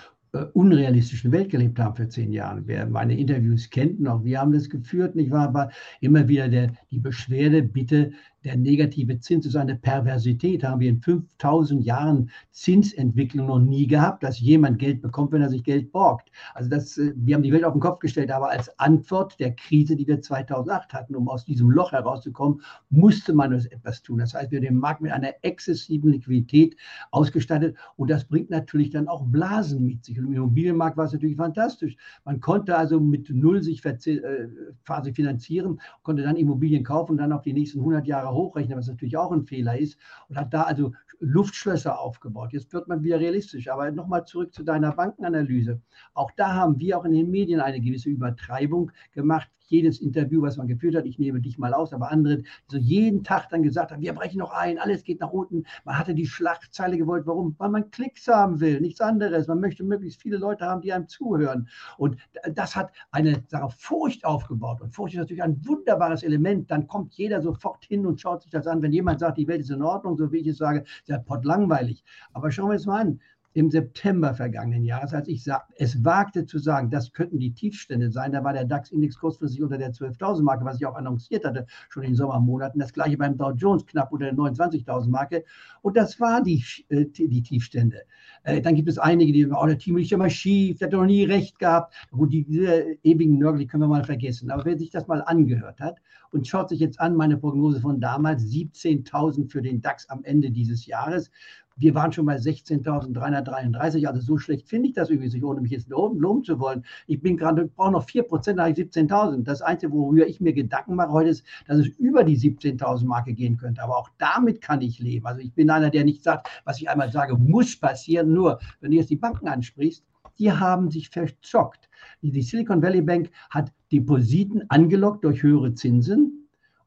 unrealistischen 0.54 1.30
Welt 1.32 1.50
gelebt 1.50 1.78
haben 1.78 1.94
für 1.94 2.08
zehn 2.08 2.32
Jahre. 2.32 2.62
Wer 2.66 2.86
meine 2.86 3.18
Interviews 3.18 3.68
kennt 3.68 4.00
noch, 4.00 4.24
wir 4.24 4.40
haben 4.40 4.52
das 4.52 4.70
geführt, 4.70 5.14
nicht 5.14 5.30
wahr? 5.30 5.48
Aber 5.48 5.70
immer 6.00 6.26
wieder 6.28 6.48
der, 6.48 6.72
die 6.90 7.00
Beschwerde, 7.00 7.62
bitte 7.62 8.12
der 8.44 8.56
negative 8.56 9.18
Zins 9.20 9.46
ist 9.46 9.56
eine 9.56 9.76
Perversität, 9.76 10.64
haben 10.64 10.80
wir 10.80 10.90
in 10.90 11.00
5000 11.00 11.84
Jahren 11.84 12.30
Zinsentwicklung 12.50 13.46
noch 13.46 13.58
nie 13.58 13.86
gehabt, 13.86 14.22
dass 14.22 14.40
jemand 14.40 14.78
Geld 14.78 15.00
bekommt, 15.02 15.32
wenn 15.32 15.42
er 15.42 15.48
sich 15.48 15.64
Geld 15.64 15.92
borgt. 15.92 16.30
Also 16.54 16.68
das, 16.68 16.98
äh, 16.98 17.12
wir 17.16 17.34
haben 17.34 17.42
die 17.42 17.52
Welt 17.52 17.64
auf 17.64 17.72
den 17.72 17.80
Kopf 17.80 18.00
gestellt, 18.00 18.30
aber 18.30 18.50
als 18.50 18.78
Antwort 18.78 19.38
der 19.38 19.54
Krise, 19.54 19.96
die 19.96 20.06
wir 20.06 20.20
2008 20.20 20.92
hatten, 20.92 21.14
um 21.14 21.28
aus 21.28 21.44
diesem 21.44 21.70
Loch 21.70 21.92
herauszukommen, 21.92 22.60
musste 22.90 23.32
man 23.32 23.52
etwas 23.52 24.02
tun. 24.02 24.18
Das 24.18 24.34
heißt, 24.34 24.50
wir 24.50 24.58
haben 24.58 24.64
den 24.64 24.78
Markt 24.78 25.00
mit 25.00 25.12
einer 25.12 25.32
exzessiven 25.42 26.10
Liquidität 26.10 26.76
ausgestattet 27.10 27.76
und 27.96 28.10
das 28.10 28.24
bringt 28.24 28.50
natürlich 28.50 28.90
dann 28.90 29.08
auch 29.08 29.24
Blasen 29.24 29.86
mit 29.86 30.04
sich. 30.04 30.18
Und 30.18 30.26
im 30.26 30.34
Immobilienmarkt 30.34 30.96
war 30.96 31.04
es 31.04 31.12
natürlich 31.12 31.36
fantastisch. 31.36 31.96
Man 32.24 32.40
konnte 32.40 32.76
also 32.76 33.00
mit 33.00 33.30
Null 33.30 33.62
sich 33.62 33.84
äh, 33.84 34.48
quasi 34.84 35.12
finanzieren, 35.12 35.80
konnte 36.02 36.22
dann 36.22 36.36
Immobilien 36.36 36.84
kaufen 36.84 37.12
und 37.12 37.18
dann 37.18 37.32
auf 37.32 37.42
die 37.42 37.52
nächsten 37.52 37.78
100 37.78 38.06
Jahre 38.06 38.31
hochrechnen, 38.34 38.78
was 38.78 38.88
natürlich 38.88 39.16
auch 39.16 39.32
ein 39.32 39.44
Fehler 39.44 39.78
ist, 39.78 39.98
und 40.28 40.36
hat 40.36 40.52
da 40.52 40.62
also 40.62 40.92
Luftschlösser 41.20 41.98
aufgebaut. 41.98 42.52
Jetzt 42.52 42.72
wird 42.72 42.88
man 42.88 43.02
wieder 43.02 43.20
realistisch. 43.20 43.68
Aber 43.68 43.90
nochmal 43.90 44.24
zurück 44.24 44.52
zu 44.52 44.64
deiner 44.64 44.92
Bankenanalyse. 44.92 45.80
Auch 46.14 46.30
da 46.36 46.52
haben 46.54 46.78
wir 46.80 46.98
auch 46.98 47.04
in 47.04 47.12
den 47.12 47.30
Medien 47.30 47.60
eine 47.60 47.80
gewisse 47.80 48.10
Übertreibung 48.10 48.90
gemacht 49.12 49.48
jedes 49.72 50.00
Interview, 50.00 50.42
was 50.42 50.56
man 50.56 50.68
geführt 50.68 50.94
hat, 50.94 51.06
ich 51.06 51.18
nehme 51.18 51.40
dich 51.40 51.58
mal 51.58 51.74
aus, 51.74 51.92
aber 51.92 52.12
andere, 52.12 52.42
so 52.68 52.76
jeden 52.76 53.24
Tag 53.24 53.48
dann 53.48 53.62
gesagt 53.62 53.90
haben, 53.90 54.02
wir 54.02 54.12
brechen 54.12 54.38
noch 54.38 54.52
ein, 54.52 54.78
alles 54.78 55.02
geht 55.02 55.20
nach 55.20 55.32
unten. 55.32 55.64
Man 55.84 55.98
hatte 55.98 56.14
die 56.14 56.26
Schlachtzeile 56.26 56.96
gewollt. 56.96 57.26
Warum? 57.26 57.54
Weil 57.58 57.70
man 57.70 57.90
Klicks 57.90 58.28
haben 58.28 58.60
will, 58.60 58.80
nichts 58.80 59.00
anderes. 59.00 59.48
Man 59.48 59.60
möchte 59.60 59.82
möglichst 59.82 60.20
viele 60.20 60.36
Leute 60.36 60.66
haben, 60.66 60.82
die 60.82 60.92
einem 60.92 61.08
zuhören. 61.08 61.68
Und 61.96 62.16
das 62.54 62.76
hat 62.76 62.92
eine 63.10 63.42
sagen, 63.48 63.70
Furcht 63.70 64.24
aufgebaut. 64.24 64.80
Und 64.80 64.94
Furcht 64.94 65.14
ist 65.14 65.20
natürlich 65.20 65.42
ein 65.42 65.64
wunderbares 65.66 66.22
Element. 66.22 66.70
Dann 66.70 66.86
kommt 66.86 67.14
jeder 67.14 67.40
sofort 67.40 67.84
hin 67.84 68.06
und 68.06 68.20
schaut 68.20 68.42
sich 68.42 68.50
das 68.50 68.66
an. 68.66 68.82
Wenn 68.82 68.92
jemand 68.92 69.20
sagt, 69.20 69.38
die 69.38 69.48
Welt 69.48 69.60
ist 69.60 69.70
in 69.70 69.82
Ordnung, 69.82 70.16
so 70.16 70.30
wie 70.30 70.38
ich 70.38 70.48
es 70.48 70.58
sage, 70.58 70.80
ist 70.80 71.08
ja 71.08 71.22
langweilig. 71.42 72.04
Aber 72.32 72.50
schauen 72.50 72.70
wir 72.70 72.76
es 72.76 72.86
mal 72.86 73.00
an 73.00 73.20
im 73.54 73.70
September 73.70 74.34
vergangenen 74.34 74.84
Jahres, 74.84 75.12
als 75.12 75.28
ich 75.28 75.46
es 75.76 76.04
wagte 76.04 76.46
zu 76.46 76.58
sagen, 76.58 76.90
das 76.90 77.12
könnten 77.12 77.38
die 77.38 77.52
Tiefstände 77.52 78.10
sein, 78.10 78.32
da 78.32 78.44
war 78.44 78.52
der 78.52 78.64
DAX-Index 78.64 79.18
kurzfristig 79.18 79.62
unter 79.62 79.78
der 79.78 79.92
12.000-Marke, 79.92 80.64
was 80.64 80.76
ich 80.76 80.86
auch 80.86 80.94
annonciert 80.94 81.44
hatte, 81.44 81.66
schon 81.88 82.02
in 82.02 82.10
den 82.10 82.16
Sommermonaten. 82.16 82.80
Das 82.80 82.92
gleiche 82.92 83.16
beim 83.16 83.36
Dow 83.36 83.50
Jones, 83.50 83.86
knapp 83.86 84.12
unter 84.12 84.26
der 84.26 84.34
29.000-Marke. 84.34 85.44
Und 85.82 85.96
das 85.96 86.18
war 86.18 86.42
die, 86.42 86.64
äh, 86.88 87.06
die 87.06 87.42
Tiefstände. 87.42 88.02
Äh, 88.44 88.60
dann 88.60 88.74
gibt 88.74 88.88
es 88.88 88.98
einige, 88.98 89.32
die 89.32 89.42
sagen, 89.42 89.56
oh, 89.60 89.66
der 89.66 89.78
Team 89.78 89.96
liegt 89.96 90.12
immer 90.12 90.30
schief, 90.30 90.78
der 90.78 90.86
hat 90.86 90.94
doch 90.94 91.04
nie 91.04 91.24
recht 91.24 91.58
gehabt. 91.58 91.94
Gut, 92.10 92.32
diese 92.32 92.96
ewigen 93.02 93.38
Nörgel, 93.38 93.60
die 93.60 93.66
können 93.66 93.82
wir 93.82 93.88
mal 93.88 94.04
vergessen. 94.04 94.50
Aber 94.50 94.64
wer 94.64 94.78
sich 94.78 94.90
das 94.90 95.06
mal 95.06 95.22
angehört 95.22 95.80
hat 95.80 95.98
und 96.30 96.48
schaut 96.48 96.70
sich 96.70 96.80
jetzt 96.80 97.00
an, 97.00 97.14
meine 97.14 97.36
Prognose 97.36 97.80
von 97.80 98.00
damals, 98.00 98.44
17.000 98.44 99.50
für 99.50 99.62
den 99.62 99.80
DAX 99.80 100.08
am 100.08 100.24
Ende 100.24 100.50
dieses 100.50 100.86
Jahres, 100.86 101.30
wir 101.76 101.94
waren 101.94 102.12
schon 102.12 102.26
bei 102.26 102.36
16.333, 102.36 104.06
also 104.06 104.20
so 104.20 104.38
schlecht 104.38 104.68
finde 104.68 104.88
ich 104.88 104.94
das 104.94 105.10
übrigens 105.10 105.34
nicht, 105.34 105.44
ohne 105.44 105.60
mich 105.60 105.70
jetzt 105.70 105.88
loben, 105.88 106.18
loben 106.18 106.44
zu 106.44 106.58
wollen. 106.58 106.84
Ich 107.06 107.20
bin 107.20 107.36
gerade, 107.36 107.66
brauche 107.66 107.92
noch 107.92 108.04
4 108.04 108.24
Prozent, 108.24 108.58
da 108.58 108.64
habe 108.64 108.72
ich 108.72 108.78
17.000. 108.78 109.42
Das 109.44 109.62
Einzige, 109.62 109.92
worüber 109.92 110.26
ich 110.26 110.40
mir 110.40 110.52
Gedanken 110.52 110.94
mache 110.94 111.12
heute, 111.12 111.30
ist, 111.30 111.44
dass 111.66 111.78
es 111.78 111.86
über 111.86 112.24
die 112.24 112.36
17.000 112.36 113.06
Marke 113.06 113.32
gehen 113.32 113.56
könnte. 113.56 113.82
Aber 113.82 113.96
auch 113.98 114.10
damit 114.18 114.60
kann 114.60 114.80
ich 114.80 114.98
leben. 114.98 115.26
Also 115.26 115.40
ich 115.40 115.52
bin 115.52 115.70
einer, 115.70 115.90
der 115.90 116.04
nicht 116.04 116.22
sagt, 116.22 116.48
was 116.64 116.80
ich 116.80 116.88
einmal 116.88 117.10
sage, 117.10 117.36
muss 117.36 117.78
passieren. 117.78 118.32
Nur, 118.32 118.58
wenn 118.80 118.90
du 118.90 118.96
jetzt 118.96 119.10
die 119.10 119.16
Banken 119.16 119.48
ansprichst, 119.48 120.04
die 120.38 120.52
haben 120.52 120.90
sich 120.90 121.10
verzockt. 121.10 121.88
Die 122.22 122.42
Silicon 122.42 122.82
Valley 122.82 123.02
Bank 123.02 123.30
hat 123.50 123.72
Depositen 123.90 124.62
angelockt 124.68 125.24
durch 125.24 125.42
höhere 125.42 125.74
Zinsen 125.74 126.41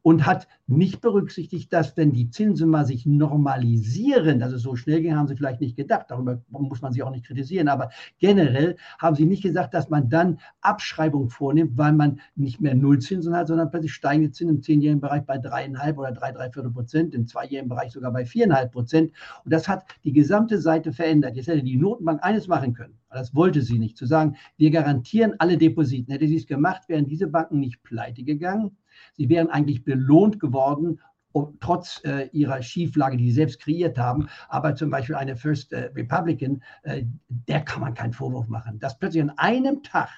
und 0.05 0.27
hat 0.27 0.47
nicht 0.67 1.01
berücksichtigt, 1.01 1.73
dass 1.73 1.97
wenn 1.97 2.11
die 2.11 2.29
Zinsen 2.29 2.69
mal 2.69 2.85
sich 2.85 3.07
normalisieren, 3.07 4.39
es 4.39 4.61
so 4.61 4.75
schnell 4.75 5.01
ging, 5.01 5.15
haben 5.15 5.27
sie 5.27 5.35
vielleicht 5.35 5.61
nicht 5.61 5.75
gedacht. 5.75 6.05
Darüber 6.09 6.39
muss 6.49 6.83
man 6.83 6.93
sich 6.93 7.01
auch 7.01 7.09
nicht 7.09 7.25
kritisieren. 7.25 7.67
Aber 7.67 7.89
generell 8.19 8.77
haben 8.99 9.15
sie 9.15 9.25
nicht 9.25 9.41
gesagt, 9.41 9.73
dass 9.73 9.89
man 9.89 10.07
dann 10.07 10.37
Abschreibung 10.61 11.31
vornimmt, 11.31 11.75
weil 11.79 11.93
man 11.93 12.19
nicht 12.35 12.61
mehr 12.61 12.75
Nullzinsen 12.75 13.35
hat, 13.35 13.47
sondern 13.47 13.71
plötzlich 13.71 13.93
steigende 13.93 14.29
Zinsen 14.29 14.57
im 14.57 14.61
zehnjährigen 14.61 15.01
Bereich 15.01 15.23
bei 15.23 15.39
dreieinhalb 15.39 15.97
oder 15.97 16.11
drei, 16.11 16.31
drei 16.31 16.51
Viertel 16.51 16.69
Prozent, 16.69 17.15
im 17.15 17.25
zweijährigen 17.25 17.69
Bereich 17.69 17.91
sogar 17.91 18.13
bei 18.13 18.25
viereinhalb 18.25 18.73
Prozent. 18.73 19.11
Und 19.43 19.51
das 19.51 19.67
hat 19.67 19.85
die 20.03 20.13
gesamte 20.13 20.61
Seite 20.61 20.93
verändert. 20.93 21.35
Jetzt 21.35 21.47
hätte 21.47 21.63
die 21.63 21.77
Notenbank 21.77 22.23
eines 22.23 22.47
machen 22.47 22.75
können. 22.75 22.93
Das 23.09 23.33
wollte 23.33 23.63
sie 23.63 23.79
nicht. 23.79 23.97
Zu 23.97 24.05
sagen, 24.05 24.35
wir 24.57 24.69
garantieren 24.69 25.33
alle 25.39 25.57
Depositen. 25.57 26.11
Hätte 26.11 26.27
sie 26.27 26.37
es 26.37 26.45
gemacht, 26.45 26.83
wären 26.89 27.07
diese 27.07 27.25
Banken 27.25 27.59
nicht 27.59 27.81
pleite 27.81 28.23
gegangen 28.23 28.77
Sie 29.13 29.29
wären 29.29 29.49
eigentlich 29.49 29.83
belohnt 29.83 30.39
geworden, 30.39 30.99
um, 31.31 31.57
trotz 31.59 32.01
äh, 32.05 32.29
ihrer 32.31 32.61
Schieflage, 32.61 33.17
die 33.17 33.25
sie 33.25 33.35
selbst 33.35 33.59
kreiert 33.59 33.97
haben. 33.97 34.27
Aber 34.47 34.75
zum 34.75 34.89
Beispiel 34.89 35.15
eine 35.15 35.35
First 35.35 35.73
äh, 35.73 35.91
Republican, 35.95 36.63
äh, 36.83 37.03
der 37.27 37.61
kann 37.61 37.81
man 37.81 37.93
keinen 37.93 38.13
Vorwurf 38.13 38.47
machen. 38.47 38.79
Dass 38.79 38.97
plötzlich 38.97 39.21
an 39.23 39.33
einem 39.37 39.83
Tag 39.83 40.09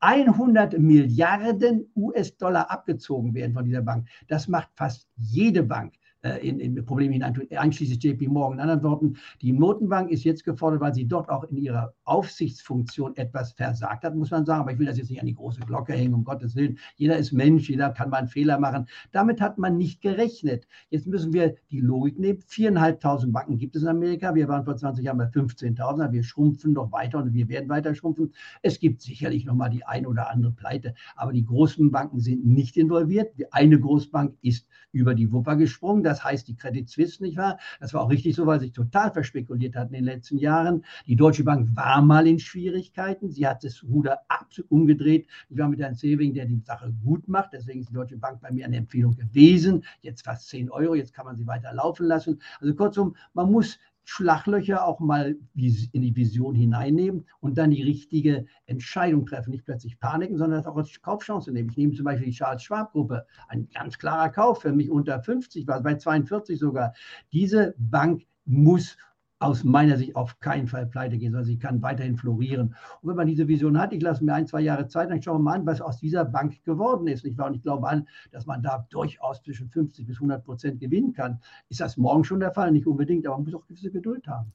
100 0.00 0.78
Milliarden 0.78 1.90
US-Dollar 1.96 2.70
abgezogen 2.70 3.34
werden 3.34 3.54
von 3.54 3.64
dieser 3.64 3.82
Bank, 3.82 4.08
das 4.28 4.48
macht 4.48 4.68
fast 4.74 5.08
jede 5.16 5.62
Bank 5.62 5.94
in, 6.30 6.60
in 6.60 6.84
Probleme 6.84 7.14
hinein, 7.14 7.34
einschließlich 7.50 8.02
JP 8.02 8.28
Morgan. 8.28 8.58
In 8.58 8.60
anderen 8.60 8.82
Worten, 8.82 9.16
die 9.42 9.52
Notenbank 9.52 10.10
ist 10.10 10.24
jetzt 10.24 10.44
gefordert, 10.44 10.80
weil 10.80 10.94
sie 10.94 11.06
dort 11.06 11.28
auch 11.28 11.44
in 11.44 11.56
ihrer 11.56 11.94
Aufsichtsfunktion 12.04 13.16
etwas 13.16 13.52
versagt 13.52 14.04
hat, 14.04 14.14
muss 14.14 14.30
man 14.30 14.46
sagen. 14.46 14.62
Aber 14.62 14.72
ich 14.72 14.78
will 14.78 14.86
das 14.86 14.98
jetzt 14.98 15.10
nicht 15.10 15.20
an 15.20 15.26
die 15.26 15.34
große 15.34 15.60
Glocke 15.60 15.92
hängen, 15.92 16.14
um 16.14 16.24
Gottes 16.24 16.56
Willen. 16.56 16.78
Jeder 16.96 17.16
ist 17.16 17.32
Mensch, 17.32 17.68
jeder 17.68 17.90
kann 17.90 18.10
mal 18.10 18.18
einen 18.18 18.28
Fehler 18.28 18.58
machen. 18.58 18.86
Damit 19.12 19.40
hat 19.40 19.58
man 19.58 19.76
nicht 19.76 20.00
gerechnet. 20.00 20.66
Jetzt 20.90 21.06
müssen 21.06 21.32
wir 21.32 21.56
die 21.70 21.80
Logik 21.80 22.18
nehmen. 22.18 22.40
Viereinhalbtausend 22.46 23.32
Banken 23.32 23.58
gibt 23.58 23.76
es 23.76 23.82
in 23.82 23.88
Amerika. 23.88 24.34
Wir 24.34 24.48
waren 24.48 24.64
vor 24.64 24.76
20 24.76 25.04
Jahren 25.04 25.18
bei 25.18 25.26
15.000. 25.26 26.12
Wir 26.12 26.22
schrumpfen 26.22 26.72
noch 26.72 26.92
weiter 26.92 27.18
und 27.18 27.34
wir 27.34 27.48
werden 27.48 27.68
weiter 27.68 27.94
schrumpfen. 27.94 28.32
Es 28.62 28.80
gibt 28.80 29.02
sicherlich 29.02 29.44
noch 29.44 29.54
mal 29.54 29.68
die 29.68 29.84
eine 29.84 30.08
oder 30.08 30.30
andere 30.30 30.52
Pleite, 30.52 30.94
aber 31.16 31.32
die 31.32 31.44
großen 31.44 31.90
Banken 31.90 32.20
sind 32.20 32.46
nicht 32.46 32.76
involviert. 32.76 33.34
Eine 33.50 33.78
Großbank 33.78 34.36
ist 34.42 34.66
über 34.92 35.14
die 35.14 35.32
Wupper 35.32 35.56
gesprungen. 35.56 36.02
Das 36.02 36.13
heißt, 36.22 36.46
die 36.46 36.54
Credit 36.54 36.88
Suisse, 36.88 37.22
nicht 37.22 37.36
wahr? 37.36 37.58
Das 37.80 37.94
war 37.94 38.02
auch 38.02 38.10
richtig 38.10 38.36
so, 38.36 38.46
weil 38.46 38.60
sich 38.60 38.72
total 38.72 39.10
verspekuliert 39.10 39.74
hat 39.74 39.88
in 39.88 39.94
den 39.94 40.04
letzten 40.04 40.38
Jahren. 40.38 40.84
Die 41.06 41.16
Deutsche 41.16 41.44
Bank 41.44 41.74
war 41.74 42.02
mal 42.02 42.26
in 42.26 42.38
Schwierigkeiten. 42.38 43.30
Sie 43.30 43.46
hat 43.46 43.64
das 43.64 43.82
Ruder 43.82 44.20
absolut 44.28 44.70
umgedreht. 44.70 45.26
Ich 45.48 45.58
war 45.58 45.68
mit 45.68 45.80
Herrn 45.80 45.94
Seving, 45.94 46.34
der 46.34 46.46
die 46.46 46.60
Sache 46.60 46.92
gut 47.02 47.26
macht. 47.26 47.52
Deswegen 47.52 47.80
ist 47.80 47.88
die 47.88 47.94
Deutsche 47.94 48.18
Bank 48.18 48.40
bei 48.40 48.52
mir 48.52 48.66
eine 48.66 48.76
Empfehlung 48.76 49.16
gewesen. 49.16 49.84
Jetzt 50.02 50.22
fast 50.22 50.48
10 50.48 50.70
Euro. 50.70 50.94
Jetzt 50.94 51.14
kann 51.14 51.24
man 51.24 51.36
sie 51.36 51.46
weiter 51.46 51.72
laufen 51.72 52.06
lassen. 52.06 52.40
Also 52.60 52.74
kurzum, 52.74 53.16
man 53.32 53.50
muss 53.50 53.78
Schlaglöcher 54.04 54.86
auch 54.86 55.00
mal 55.00 55.36
in 55.54 56.02
die 56.02 56.14
Vision 56.14 56.54
hineinnehmen 56.54 57.26
und 57.40 57.58
dann 57.58 57.70
die 57.70 57.82
richtige 57.82 58.46
Entscheidung 58.66 59.26
treffen. 59.26 59.50
Nicht 59.50 59.64
plötzlich 59.64 59.98
paniken, 59.98 60.36
sondern 60.36 60.58
das 60.58 60.66
auch 60.66 60.76
als 60.76 61.00
Kaufchance 61.00 61.50
nehmen. 61.50 61.70
Ich 61.70 61.76
nehme 61.76 61.94
zum 61.94 62.04
Beispiel 62.04 62.28
die 62.28 62.36
Charles 62.36 62.62
Schwab 62.62 62.92
Gruppe. 62.92 63.26
Ein 63.48 63.68
ganz 63.70 63.98
klarer 63.98 64.28
Kauf 64.28 64.62
für 64.62 64.72
mich 64.72 64.90
unter 64.90 65.20
50, 65.20 65.66
war 65.66 65.82
bei 65.82 65.96
42 65.96 66.58
sogar. 66.58 66.92
Diese 67.32 67.74
Bank 67.78 68.26
muss 68.44 68.96
aus 69.44 69.62
meiner 69.62 69.98
Sicht 69.98 70.16
auf 70.16 70.40
keinen 70.40 70.66
Fall 70.66 70.86
pleite 70.86 71.18
gehen, 71.18 71.32
sondern 71.32 71.44
sie 71.44 71.58
kann 71.58 71.82
weiterhin 71.82 72.16
florieren. 72.16 72.74
Und 73.02 73.10
wenn 73.10 73.16
man 73.16 73.26
diese 73.26 73.46
Vision 73.46 73.78
hat, 73.78 73.92
ich 73.92 74.02
lasse 74.02 74.24
mir 74.24 74.32
ein, 74.32 74.46
zwei 74.46 74.62
Jahre 74.62 74.88
Zeit, 74.88 75.10
dann 75.10 75.22
schauen 75.22 75.36
wir 75.36 75.42
mal 75.44 75.54
an, 75.56 75.66
was 75.66 75.82
aus 75.82 75.98
dieser 75.98 76.24
Bank 76.24 76.64
geworden 76.64 77.06
ist. 77.06 77.24
Nicht 77.24 77.36
wahr? 77.36 77.48
Und 77.48 77.54
ich 77.54 77.62
glaube 77.62 77.86
an, 77.88 78.08
dass 78.32 78.46
man 78.46 78.62
da 78.62 78.86
durchaus 78.90 79.42
zwischen 79.42 79.68
50 79.68 80.06
bis 80.06 80.16
100 80.16 80.44
Prozent 80.44 80.80
gewinnen 80.80 81.12
kann. 81.12 81.40
Ist 81.68 81.80
das 81.80 81.98
morgen 81.98 82.24
schon 82.24 82.40
der 82.40 82.52
Fall? 82.52 82.72
Nicht 82.72 82.86
unbedingt, 82.86 83.26
aber 83.26 83.36
man 83.36 83.44
muss 83.44 83.54
auch 83.54 83.66
gewisse 83.66 83.90
Geduld 83.90 84.26
haben. 84.26 84.50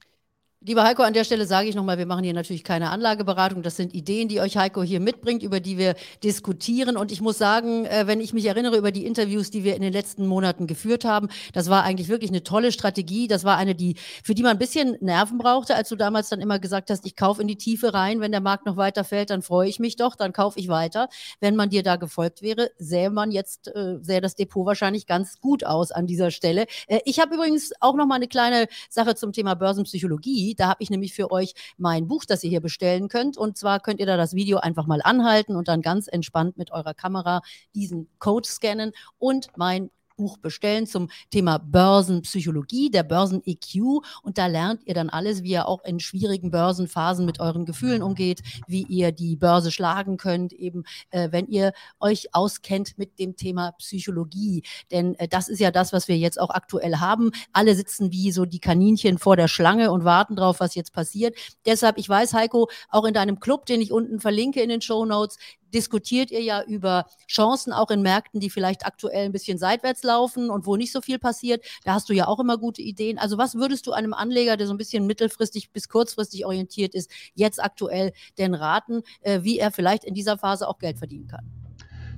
Lieber 0.62 0.84
Heiko, 0.84 1.04
an 1.04 1.14
der 1.14 1.24
Stelle 1.24 1.46
sage 1.46 1.70
ich 1.70 1.76
nochmal, 1.76 1.98
wir 2.00 2.06
machen 2.06 2.26
hier 2.26 2.34
natürlich 2.34 2.66
keine 2.66 2.90
Anlageberatung. 2.90 3.64
Das 3.64 3.78
sind 3.78 3.94
Ideen, 3.94 4.28
die 4.28 4.42
euch 4.42 4.58
Heiko 4.58 4.84
hier 4.84 5.00
mitbringt, 5.00 5.42
über 5.42 5.62
die 5.62 5.78
wir 5.78 5.96
diskutieren. 6.22 6.98
Und 6.98 7.14
ich 7.14 7.22
muss 7.22 7.38
sagen, 7.38 7.86
äh, 7.86 8.08
wenn 8.08 8.20
ich 8.20 8.34
mich 8.34 8.46
erinnere 8.46 8.76
über 8.76 8.92
die 8.92 9.06
Interviews, 9.06 9.52
die 9.52 9.64
wir 9.64 9.78
in 9.78 9.82
den 9.82 9.94
letzten 9.94 10.28
Monaten 10.28 10.68
geführt 10.68 11.06
haben, 11.06 11.30
das 11.54 11.70
war 11.70 11.84
eigentlich 11.84 12.10
wirklich 12.10 12.30
eine 12.30 12.44
tolle 12.44 12.74
Strategie. 12.74 13.30
Das 13.30 13.46
war 13.46 13.56
eine, 13.56 13.74
die, 13.74 13.96
für 14.22 14.36
die 14.36 14.44
man 14.44 14.52
ein 14.52 14.58
bisschen 14.58 14.98
Nerven 15.00 15.38
brauchte, 15.38 15.76
als 15.78 15.88
du 15.88 15.96
damals 15.96 16.28
dann 16.28 16.42
immer 16.42 16.60
gesagt 16.60 16.90
hast, 16.90 17.06
ich 17.06 17.16
kaufe 17.16 17.42
in 17.42 17.48
die 17.48 17.56
Tiefe 17.56 17.94
rein. 17.94 18.20
Wenn 18.20 18.34
der 18.34 18.42
Markt 18.42 18.66
noch 18.66 18.76
weiter 18.76 19.06
fällt, 19.06 19.30
dann 19.30 19.42
freue 19.42 19.70
ich 19.70 19.80
mich 19.80 19.96
doch, 19.96 20.18
dann 20.18 20.34
kaufe 20.34 20.60
ich 20.60 20.68
weiter. 20.68 21.08
Wenn 21.40 21.56
man 21.56 21.70
dir 21.70 21.84
da 21.84 21.96
gefolgt 21.96 22.42
wäre, 22.42 22.70
sähe 22.78 23.12
man 23.12 23.32
jetzt, 23.32 23.70
äh, 23.74 23.96
sähe 24.02 24.20
das 24.20 24.36
Depot 24.36 24.66
wahrscheinlich 24.66 25.08
ganz 25.08 25.40
gut 25.40 25.64
aus 25.64 25.94
an 25.94 26.06
dieser 26.06 26.32
Stelle. 26.32 26.66
Äh, 26.88 27.00
ich 27.06 27.22
habe 27.22 27.36
übrigens 27.36 27.72
auch 27.80 27.96
noch 27.96 28.08
mal 28.08 28.16
eine 28.16 28.28
kleine 28.28 28.68
Sache 28.90 29.16
zum 29.16 29.32
Thema 29.32 29.54
Börsenpsychologie. 29.54 30.49
Da 30.56 30.70
habe 30.70 30.84
ich 30.84 30.90
nämlich 30.90 31.14
für 31.14 31.32
euch 31.32 31.54
mein 31.78 32.08
Buch, 32.08 32.26
das 32.26 32.44
ihr 32.44 32.50
hier 32.50 32.62
bestellen 32.62 33.08
könnt. 33.08 33.38
Und 33.38 33.58
zwar 33.58 33.80
könnt 33.80 34.00
ihr 34.00 34.06
da 34.06 34.18
das 34.18 34.34
Video 34.34 34.58
einfach 34.60 34.88
mal 34.88 35.02
anhalten 35.02 35.56
und 35.56 35.68
dann 35.68 35.82
ganz 35.82 36.08
entspannt 36.08 36.58
mit 36.58 36.72
eurer 36.72 36.94
Kamera 36.94 37.42
diesen 37.76 38.10
Code 38.20 38.48
scannen 38.48 38.92
und 39.18 39.50
mein 39.56 39.90
Buch 40.20 40.38
bestellen 40.38 40.86
zum 40.86 41.10
Thema 41.32 41.60
Börsenpsychologie, 41.60 42.92
der 42.92 43.04
Börsen-EQ. 43.04 44.04
Und 44.22 44.38
da 44.38 44.48
lernt 44.48 44.86
ihr 44.86 44.94
dann 44.94 45.10
alles, 45.10 45.44
wie 45.44 45.52
ihr 45.52 45.66
auch 45.66 45.82
in 45.86 46.02
schwierigen 46.02 46.52
Börsenphasen 46.52 47.26
mit 47.26 47.40
euren 47.40 47.66
Gefühlen 47.66 48.04
umgeht, 48.04 48.42
wie 48.68 48.84
ihr 48.84 49.14
die 49.14 49.38
Börse 49.38 49.72
schlagen 49.72 50.18
könnt, 50.18 50.52
eben 50.52 50.84
äh, 51.12 51.30
wenn 51.32 51.48
ihr 51.48 51.72
euch 52.02 52.36
auskennt 52.36 52.98
mit 52.98 53.18
dem 53.18 53.38
Thema 53.38 53.72
Psychologie. 53.80 54.64
Denn 54.92 55.16
äh, 55.16 55.30
das 55.30 55.48
ist 55.48 55.60
ja 55.60 55.72
das, 55.72 55.94
was 55.94 56.10
wir 56.10 56.18
jetzt 56.18 56.40
auch 56.40 56.50
aktuell 56.50 56.98
haben. 56.98 57.32
Alle 57.54 57.76
sitzen 57.76 58.12
wie 58.12 58.34
so 58.34 58.44
die 58.44 58.60
Kaninchen 58.60 59.20
vor 59.20 59.38
der 59.38 59.48
Schlange 59.48 59.90
und 59.90 60.04
warten 60.04 60.36
drauf, 60.36 60.60
was 60.60 60.76
jetzt 60.76 60.92
passiert. 60.92 61.38
Deshalb, 61.66 61.98
ich 61.98 62.10
weiß, 62.10 62.34
Heiko, 62.34 62.70
auch 62.90 63.06
in 63.06 63.14
deinem 63.14 63.40
Club, 63.40 63.66
den 63.66 63.80
ich 63.80 63.94
unten 63.94 64.20
verlinke 64.20 64.62
in 64.62 64.68
den 64.68 64.82
Show 64.82 65.06
Notes, 65.06 65.38
diskutiert 65.74 66.32
ihr 66.32 66.42
ja 66.42 66.64
über 66.64 67.06
Chancen 67.28 67.74
auch 67.74 67.92
in 67.92 68.02
Märkten, 68.02 68.40
die 68.40 68.50
vielleicht 68.50 68.86
aktuell 68.86 69.26
ein 69.26 69.32
bisschen 69.32 69.58
seitwärts 69.58 70.04
laufen 70.04 70.50
und 70.50 70.66
wo 70.66 70.76
nicht 70.76 70.92
so 70.92 71.02
viel 71.02 71.20
passiert. 71.20 71.64
Da 71.84 71.94
hast 71.94 72.10
du 72.10 72.14
ja 72.14 72.28
auch 72.28 72.40
immer 72.40 72.58
gute 72.58 72.82
Ideen. 72.82 73.18
Also 73.18 73.38
was 73.38 73.56
würdest 73.56 73.88
du 73.88 73.92
einem 73.92 74.14
Anleger, 74.14 74.58
der 74.58 74.68
so 74.68 74.74
ein 74.74 74.78
bisschen 74.78 75.06
mittelfristig 75.06 75.72
bis 75.72 75.90
kurzfristig 75.90 76.46
orientiert 76.46 76.96
ist, 76.96 77.12
jetzt 77.34 77.62
aktuell 77.64 78.14
denn 78.38 78.54
raten, 78.54 79.02
äh, 79.22 79.44
wie 79.44 79.60
er 79.60 79.72
vielleicht 79.72 80.04
in 80.04 80.14
dieser 80.14 80.38
Phase 80.38 80.68
auch 80.68 80.80
Geld 80.80 80.98
verdienen 80.98 81.28
kann? 81.28 81.46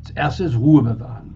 Das 0.04 0.12
erste 0.16 0.44
ist 0.46 0.56
Ruhe 0.56 0.82
bewahren. 0.82 1.31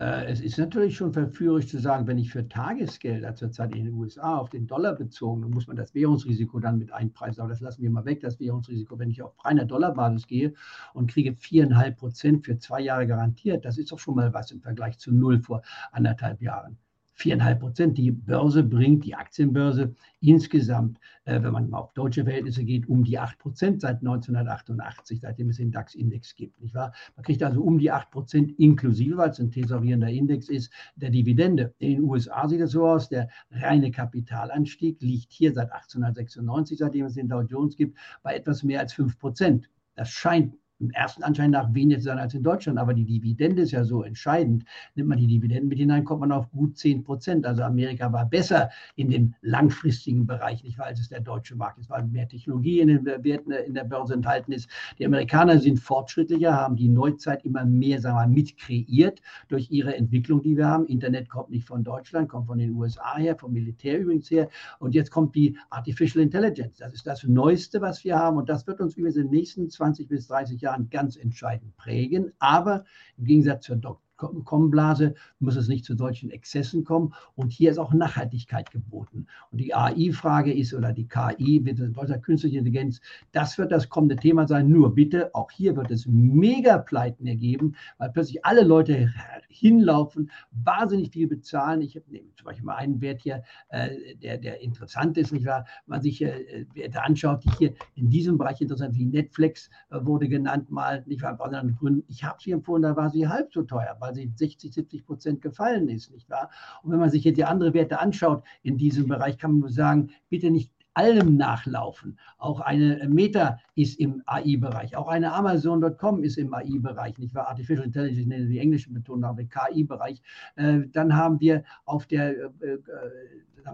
Äh, 0.00 0.26
es 0.26 0.40
ist 0.40 0.58
natürlich 0.58 0.96
schon 0.96 1.12
verführerisch 1.12 1.66
zu 1.66 1.78
sagen, 1.78 2.06
wenn 2.06 2.18
ich 2.18 2.30
für 2.30 2.48
Tagesgelder 2.48 3.34
zurzeit 3.34 3.74
in 3.74 3.84
den 3.84 3.94
USA 3.94 4.38
auf 4.38 4.50
den 4.50 4.66
Dollar 4.66 4.94
bezogen, 4.94 5.42
dann 5.42 5.50
muss 5.50 5.66
man 5.66 5.76
das 5.76 5.94
Währungsrisiko 5.94 6.60
dann 6.60 6.78
mit 6.78 6.92
einpreisen. 6.92 7.40
Aber 7.40 7.50
das 7.50 7.60
lassen 7.60 7.82
wir 7.82 7.90
mal 7.90 8.04
weg, 8.04 8.20
das 8.20 8.38
Währungsrisiko. 8.38 8.98
Wenn 8.98 9.10
ich 9.10 9.22
auf 9.22 9.32
reiner 9.44 9.64
Dollarbasis 9.64 10.26
gehe 10.26 10.54
und 10.94 11.10
kriege 11.10 11.34
viereinhalb 11.34 11.96
Prozent 11.96 12.44
für 12.44 12.58
zwei 12.58 12.80
Jahre 12.80 13.06
garantiert, 13.06 13.64
das 13.64 13.78
ist 13.78 13.90
doch 13.90 13.98
schon 13.98 14.14
mal 14.14 14.32
was 14.32 14.50
im 14.52 14.60
Vergleich 14.60 14.98
zu 14.98 15.12
null 15.12 15.40
vor 15.40 15.62
anderthalb 15.90 16.42
Jahren 16.42 16.78
viereinhalb 17.18 17.60
Prozent. 17.60 17.98
Die 17.98 18.12
Börse 18.12 18.62
bringt, 18.62 19.04
die 19.04 19.16
Aktienbörse 19.16 19.94
insgesamt, 20.20 20.98
äh, 21.24 21.42
wenn 21.42 21.52
man 21.52 21.68
mal 21.68 21.78
auf 21.78 21.92
deutsche 21.92 22.24
Verhältnisse 22.24 22.64
geht, 22.64 22.88
um 22.88 23.02
die 23.02 23.18
acht 23.18 23.38
Prozent 23.38 23.80
seit 23.80 24.02
1988, 24.02 25.20
seitdem 25.20 25.50
es 25.50 25.56
den 25.56 25.72
DAX-Index 25.72 26.36
gibt. 26.36 26.60
Nicht 26.60 26.74
wahr? 26.74 26.92
Man 27.16 27.24
kriegt 27.24 27.42
also 27.42 27.60
um 27.60 27.78
die 27.78 27.90
acht 27.90 28.10
Prozent 28.12 28.52
inklusive, 28.58 29.16
weil 29.16 29.30
es 29.30 29.40
ein 29.40 29.50
tesorierender 29.50 30.08
Index 30.08 30.48
ist, 30.48 30.72
der 30.94 31.10
Dividende. 31.10 31.74
In 31.78 31.90
den 31.90 32.04
USA 32.04 32.48
sieht 32.48 32.60
es 32.60 32.70
so 32.70 32.86
aus, 32.86 33.08
der 33.08 33.28
reine 33.50 33.90
Kapitalanstieg 33.90 35.02
liegt 35.02 35.32
hier 35.32 35.52
seit 35.52 35.72
1896, 35.72 36.78
seitdem 36.78 37.06
es 37.06 37.14
den 37.14 37.28
Dow 37.28 37.42
Jones 37.42 37.76
gibt, 37.76 37.98
bei 38.22 38.36
etwas 38.36 38.62
mehr 38.62 38.78
als 38.78 38.92
fünf 38.92 39.18
Prozent. 39.18 39.68
Das 39.96 40.10
scheint 40.10 40.54
im 40.80 40.90
ersten 40.90 41.22
Anschein 41.22 41.50
nach 41.50 41.72
weniger 41.74 42.00
sein 42.00 42.18
als 42.18 42.34
in 42.34 42.42
Deutschland, 42.42 42.78
aber 42.78 42.94
die 42.94 43.04
Dividende 43.04 43.62
ist 43.62 43.72
ja 43.72 43.84
so 43.84 44.02
entscheidend. 44.02 44.64
Nimmt 44.94 45.08
man 45.08 45.18
die 45.18 45.26
Dividenden 45.26 45.68
mit 45.68 45.78
hinein, 45.78 46.04
kommt 46.04 46.20
man 46.20 46.32
auf 46.32 46.50
gut 46.50 46.76
10 46.76 47.02
Prozent. 47.02 47.46
Also 47.46 47.62
Amerika 47.62 48.12
war 48.12 48.26
besser 48.26 48.70
in 48.96 49.10
dem 49.10 49.34
langfristigen 49.42 50.26
Bereich, 50.26 50.62
nicht 50.62 50.78
wahr, 50.78 50.86
als 50.86 51.00
es 51.00 51.08
der 51.08 51.20
deutsche 51.20 51.56
Markt 51.56 51.78
ist, 51.78 51.90
weil 51.90 52.04
mehr 52.04 52.28
Technologie 52.28 52.80
in 52.80 52.88
den 52.88 53.04
Werten 53.04 53.50
in 53.50 53.74
der 53.74 53.84
Börse 53.84 54.14
enthalten 54.14 54.52
ist. 54.52 54.68
Die 54.98 55.06
Amerikaner 55.06 55.58
sind 55.58 55.80
fortschrittlicher, 55.80 56.52
haben 56.54 56.76
die 56.76 56.88
Neuzeit 56.88 57.44
immer 57.44 57.64
mehr, 57.64 58.00
sagen 58.00 58.16
wir 58.16 58.26
mal, 58.26 58.28
mitkreiert 58.28 59.20
durch 59.48 59.70
ihre 59.70 59.96
Entwicklung, 59.96 60.42
die 60.42 60.56
wir 60.56 60.66
haben. 60.66 60.86
Internet 60.86 61.28
kommt 61.28 61.50
nicht 61.50 61.66
von 61.66 61.82
Deutschland, 61.82 62.28
kommt 62.28 62.46
von 62.46 62.58
den 62.58 62.72
USA 62.72 63.16
her, 63.16 63.36
vom 63.36 63.52
Militär 63.52 63.98
übrigens 63.98 64.30
her. 64.30 64.48
Und 64.78 64.94
jetzt 64.94 65.10
kommt 65.10 65.34
die 65.34 65.56
Artificial 65.70 66.22
Intelligence. 66.22 66.78
Das 66.78 66.94
ist 66.94 67.06
das 67.06 67.24
Neueste, 67.24 67.80
was 67.80 68.04
wir 68.04 68.16
haben. 68.16 68.36
Und 68.36 68.48
das 68.48 68.66
wird 68.66 68.80
uns 68.80 68.96
über 68.96 69.10
die 69.10 69.24
nächsten 69.24 69.68
20 69.68 70.08
bis 70.08 70.28
30 70.28 70.60
Jahre 70.60 70.67
Jahren 70.68 70.90
ganz 70.90 71.16
entscheidend 71.16 71.76
prägen. 71.76 72.32
Aber 72.38 72.84
im 73.16 73.24
Gegensatz 73.24 73.64
zur 73.64 73.76
Dok 73.76 74.02
Kommenblase 74.18 75.14
muss 75.38 75.56
es 75.56 75.68
nicht 75.68 75.84
zu 75.84 75.96
solchen 75.96 76.30
Exzessen 76.30 76.84
kommen. 76.84 77.14
Und 77.36 77.52
hier 77.52 77.70
ist 77.70 77.78
auch 77.78 77.92
Nachhaltigkeit 77.92 78.70
geboten. 78.70 79.26
Und 79.50 79.58
die 79.58 79.74
AI-Frage 79.74 80.52
ist, 80.52 80.74
oder 80.74 80.92
die 80.92 81.08
KI, 81.08 81.60
deutscher 81.62 82.18
künstliche 82.18 82.58
Intelligenz, 82.58 83.00
das 83.32 83.56
wird 83.56 83.72
das 83.72 83.88
kommende 83.88 84.16
Thema 84.16 84.46
sein. 84.46 84.68
Nur 84.68 84.94
bitte, 84.94 85.34
auch 85.34 85.50
hier 85.50 85.76
wird 85.76 85.90
es 85.90 86.06
Mega-Pleiten 86.06 87.26
ergeben, 87.26 87.74
weil 87.98 88.10
plötzlich 88.10 88.44
alle 88.44 88.62
Leute 88.62 89.12
hinlaufen, 89.48 90.30
wahnsinnig 90.52 91.10
viel 91.10 91.26
bezahlen. 91.26 91.80
Ich 91.80 91.96
habe 91.96 92.04
zum 92.36 92.44
Beispiel 92.44 92.64
mal 92.64 92.76
einen 92.76 93.00
Wert 93.00 93.20
hier, 93.20 93.42
äh, 93.70 94.14
der, 94.16 94.38
der 94.38 94.60
interessant 94.60 95.16
ist, 95.18 95.32
nicht 95.32 95.46
wahr? 95.46 95.66
Man 95.86 96.02
sich 96.02 96.22
äh, 96.22 96.66
Werte 96.74 97.02
anschaut, 97.02 97.44
die 97.44 97.50
hier 97.58 97.74
in 97.94 98.10
diesem 98.10 98.38
Bereich 98.38 98.60
interessant 98.60 98.94
sind, 98.94 99.00
wie 99.00 99.06
Netflix 99.06 99.70
äh, 99.90 99.98
wurde 100.02 100.28
genannt, 100.28 100.70
mal, 100.70 101.02
nicht 101.06 101.22
wahr, 101.22 101.34
aus 101.38 101.46
anderen 101.46 101.76
Gründen. 101.76 102.04
Ich 102.08 102.24
habe 102.24 102.38
sie 102.40 102.52
empfohlen, 102.52 102.82
da 102.82 102.96
war 102.96 103.10
sie 103.10 103.26
halb 103.28 103.52
so 103.52 103.62
teuer, 103.62 103.96
sie 104.14 104.32
60, 104.34 104.72
70 104.72 105.06
Prozent 105.06 105.42
gefallen 105.42 105.88
ist, 105.88 106.10
nicht 106.10 106.28
wahr? 106.30 106.50
Und 106.82 106.92
wenn 106.92 106.98
man 106.98 107.10
sich 107.10 107.24
jetzt 107.24 107.36
die 107.36 107.44
anderen 107.44 107.74
Werte 107.74 108.00
anschaut 108.00 108.44
in 108.62 108.76
diesem 108.76 109.08
Bereich, 109.08 109.38
kann 109.38 109.52
man 109.52 109.60
nur 109.60 109.70
sagen, 109.70 110.10
bitte 110.28 110.50
nicht 110.50 110.72
allem 110.98 111.36
nachlaufen. 111.36 112.18
Auch 112.38 112.60
eine 112.60 113.08
Meta 113.08 113.60
ist 113.76 114.00
im 114.00 114.22
AI-Bereich, 114.26 114.96
auch 114.96 115.06
eine 115.06 115.32
Amazon.com 115.32 116.24
ist 116.24 116.38
im 116.38 116.52
AI-Bereich, 116.52 117.18
nicht 117.18 117.34
wahr? 117.36 117.48
Artificial 117.48 117.86
Intelligence, 117.86 118.26
nenne 118.26 118.46
die 118.46 118.58
englischen 118.58 118.94
Betonung, 118.94 119.36
KI-Bereich. 119.36 120.20
Äh, 120.56 120.80
dann 120.92 121.14
haben 121.14 121.38
wir 121.40 121.62
auf 121.84 122.06
der 122.06 122.36
äh, 122.36 122.44
äh, 122.66 122.80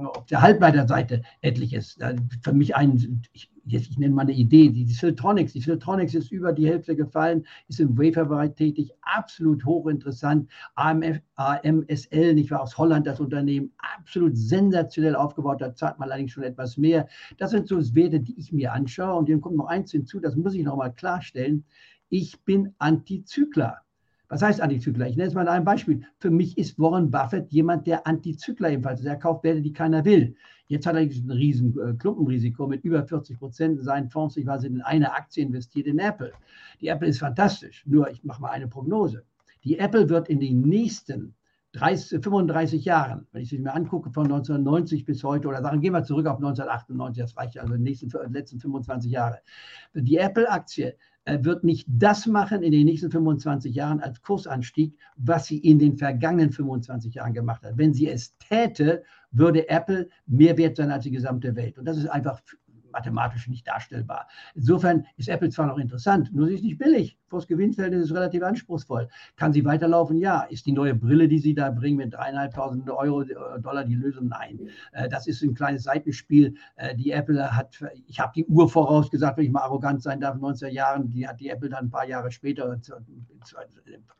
auf 0.03 0.27
der 0.27 0.43
Halbleiterseite 0.43 1.23
etliches. 1.41 1.99
Für 2.43 2.53
mich 2.53 2.77
ein, 2.77 3.23
ich, 3.33 3.51
jetzt, 3.67 3.91
ich 3.91 3.99
nenne 3.99 4.15
mal 4.15 4.23
eine 4.23 4.33
Idee, 4.33 4.71
die, 4.71 4.85
die 4.85 4.93
Siltronics. 4.93 5.53
Die 5.53 5.61
Siltronics 5.61 6.15
ist 6.15 6.31
über 6.33 6.53
die 6.53 6.67
Hälfte 6.67 6.97
gefallen, 6.97 7.47
ist 7.69 7.81
im 7.81 7.97
Waferbereich 7.97 8.55
tätig, 8.55 8.93
absolut 9.03 9.65
hochinteressant. 9.65 10.51
AMF, 10.75 11.21
AMSL, 11.37 12.35
nicht 12.35 12.51
wahr, 12.51 12.63
aus 12.63 12.77
Holland 12.77 13.07
das 13.07 13.21
Unternehmen, 13.21 13.73
absolut 13.99 14.37
sensationell 14.37 15.17
aufgebaut, 15.17 15.61
da 15.61 15.75
zahlt 15.75 15.99
man 15.99 16.11
allerdings 16.11 16.33
schon 16.33 16.45
etwas 16.45 16.77
mehr. 16.77 17.09
Das 17.39 17.51
sind 17.51 17.69
so 17.69 17.79
Werte, 17.95 18.21
die 18.21 18.39
ich 18.39 18.53
mir 18.53 18.73
anschaue 18.73 19.19
und 19.19 19.29
dem 19.29 19.41
kommt 19.41 19.57
noch 19.57 19.67
eins 19.67 19.93
hinzu, 19.93 20.21
das 20.21 20.37
muss 20.37 20.55
ich 20.55 20.65
nochmal 20.65 20.93
klarstellen. 20.93 21.65
Ich 22.09 22.41
bin 22.45 22.75
Antizykler. 22.79 23.79
Was 24.29 24.43
heißt 24.43 24.61
Antizykler? 24.61 25.09
Ich 25.09 25.17
nenne 25.17 25.29
es 25.29 25.35
mal 25.35 25.47
ein 25.49 25.65
Beispiel. 25.65 26.03
Für 26.19 26.31
mich 26.31 26.57
ist 26.57 26.79
Warren 26.79 27.11
Buffett 27.11 27.53
jemand, 27.53 27.87
der 27.87 28.07
Antizykler 28.07 28.71
ebenfalls 28.71 29.01
ist. 29.01 29.07
Er 29.07 29.17
kauft 29.17 29.45
Werte, 29.45 29.61
die 29.61 29.73
keiner 29.73 30.05
will. 30.05 30.35
Jetzt 30.67 30.87
hat 30.87 30.95
er 30.95 31.03
ein 31.03 31.31
riesen 31.31 31.79
äh, 31.79 31.93
Klumpenrisiko 31.95 32.67
mit 32.67 32.85
über 32.85 33.07
40 33.07 33.39
Prozent 33.39 33.79
in 33.79 33.85
seinen 33.85 34.09
Fonds. 34.09 34.37
Ich 34.39 34.47
war 34.47 34.63
in 34.65 34.81
eine 34.81 35.13
Aktie 35.13 35.45
investiert 35.45 35.87
in 35.87 35.99
Apple. 35.99 36.33
Die 36.81 36.89
Apple 36.89 37.09
ist 37.09 37.19
fantastisch. 37.19 37.85
Nur, 37.87 38.11
ich 38.11 38.25
mache 38.25 38.41
mal 38.41 38.51
eine 38.51 38.67
Prognose. 38.67 39.25
Die 39.63 39.79
Apple 39.79 40.09
wird 40.09 40.29
in 40.29 40.41
den 40.41 40.63
nächsten 40.63 41.35
30, 41.75 42.23
35 42.23 42.85
Jahren, 42.85 43.27
wenn 43.33 43.43
ich 43.43 43.49
sie 43.49 43.59
mir 43.59 43.75
angucke, 43.75 44.11
von 44.11 44.25
1990 44.25 45.05
bis 45.05 45.23
heute, 45.25 45.49
oder 45.49 45.61
sagen, 45.61 45.81
gehen 45.81 45.93
wir 45.93 46.05
zurück 46.05 46.27
auf 46.27 46.37
1998, 46.37 47.23
das 47.23 47.37
reicht 47.37 47.59
also 47.59 47.75
die 47.75 47.83
nächsten, 47.83 48.11
letzten 48.33 48.61
25 48.61 49.11
Jahre. 49.11 49.41
Die 49.95 50.17
Apple-Aktie 50.17 50.97
wird 51.27 51.65
nicht 51.65 51.87
das 51.91 52.27
machen 52.27 52.63
in 52.63 52.71
den 52.71 52.85
nächsten 52.85 53.11
25 53.11 53.75
Jahren 53.75 54.01
als 54.01 54.21
Kursanstieg, 54.23 54.95
was 55.17 55.47
sie 55.47 55.59
in 55.59 55.79
den 55.79 55.97
vergangenen 55.97 56.53
25 56.53 57.15
Jahren 57.15 57.33
gemacht 57.33 57.65
hat. 57.65 57.79
Wenn 57.79 57.95
sie 57.95 58.09
es 58.09 58.37
täte, 58.39 59.03
würde 59.31 59.69
Apple 59.69 60.09
mehr 60.27 60.57
wert 60.59 60.77
sein 60.77 60.91
als 60.91 61.05
die 61.05 61.11
gesamte 61.11 61.57
Welt. 61.57 61.79
Und 61.79 61.87
das 61.87 61.97
ist 61.97 62.07
einfach 62.07 62.41
mathematisch 62.95 63.49
nicht 63.49 63.67
darstellbar. 63.67 64.29
Insofern 64.55 65.05
ist 65.17 65.29
Apple 65.29 65.51
zwar 65.51 65.67
noch 65.67 65.79
interessant, 65.79 66.33
nur 66.33 66.47
sie 66.47 66.55
ist 66.55 66.65
nicht 66.65 66.79
billig. 66.79 67.19
Vors 67.29 67.47
Gewinnverhältnis 67.47 68.05
ist 68.05 68.15
relativ 68.15 68.43
anspruchsvoll. 68.43 69.09
Kann 69.37 69.53
sie 69.53 69.65
weiterlaufen? 69.65 70.19
Ja. 70.19 70.43
Ist 70.43 70.67
die 70.67 70.73
neue 70.73 70.95
Brille, 70.95 71.27
die 71.27 71.41
sie 71.41 71.55
da 71.55 71.71
bringen 71.71 71.97
mit 71.97 72.15
dreieinhalbtausend 72.15 72.89
Euro, 72.89 73.23
äh, 73.23 73.61
Dollar 73.61 73.85
die 73.85 73.97
Lösung? 73.97 74.29
Nein. 74.29 74.69
Äh, 74.93 75.09
das 75.09 75.27
ist 75.27 75.43
ein 75.43 75.55
kleines 75.55 75.83
Seitenspiel. 75.83 76.55
Äh, 76.77 76.95
die 76.95 77.11
Apple 77.11 77.55
hat, 77.57 77.83
ich 78.07 78.21
habe 78.21 78.33
die 78.37 78.47
Uhr 78.47 78.69
vorausgesagt, 78.69 79.37
wenn 79.37 79.47
ich 79.47 79.51
mal 79.51 79.63
arrogant 79.63 80.03
sein 80.03 80.21
darf, 80.21 80.37
19 80.37 80.73
Jahren, 80.73 81.11
die 81.11 81.27
hat 81.27 81.41
die 81.41 81.49
Apple 81.49 81.69
dann 81.69 81.87
ein 81.87 81.91
paar 81.91 82.07
Jahre 82.07 82.31
später, 82.31 82.79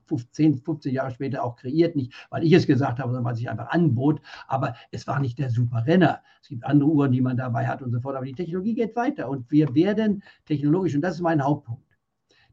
15, 0.07 0.59
15 0.59 0.93
Jahre 0.93 1.11
später 1.11 1.45
auch 1.45 1.57
kreiert. 1.57 1.97
Nicht, 1.97 2.13
weil 2.31 2.45
ich 2.45 2.53
es 2.53 2.67
gesagt 2.67 2.99
habe, 2.99 3.13
sondern 3.13 3.25
weil 3.25 3.37
sich 3.37 3.49
einfach 3.49 3.69
anbot. 3.69 4.21
Aber 4.49 4.75
es 4.91 5.07
war 5.07 5.21
nicht 5.21 5.39
der 5.39 5.51
Superrenner. 5.51 6.21
Es 6.43 6.49
gibt 6.49 6.65
andere 6.65 6.91
Uhren, 6.91 7.13
die 7.13 7.21
man 7.21 7.37
dabei 7.37 7.67
hat 7.67 7.81
und 7.83 7.91
so 7.91 8.01
fort. 8.01 8.17
Aber 8.17 8.27
die 8.27 8.35
Technologie 8.35 8.64
geht 8.73 8.97
weiter 8.97 9.29
und 9.29 9.51
wir 9.51 9.75
werden 9.75 10.23
technologisch, 10.47 10.95
und 10.95 11.03
das 11.03 11.17
ist 11.17 11.21
mein 11.21 11.45
Hauptpunkt, 11.45 11.85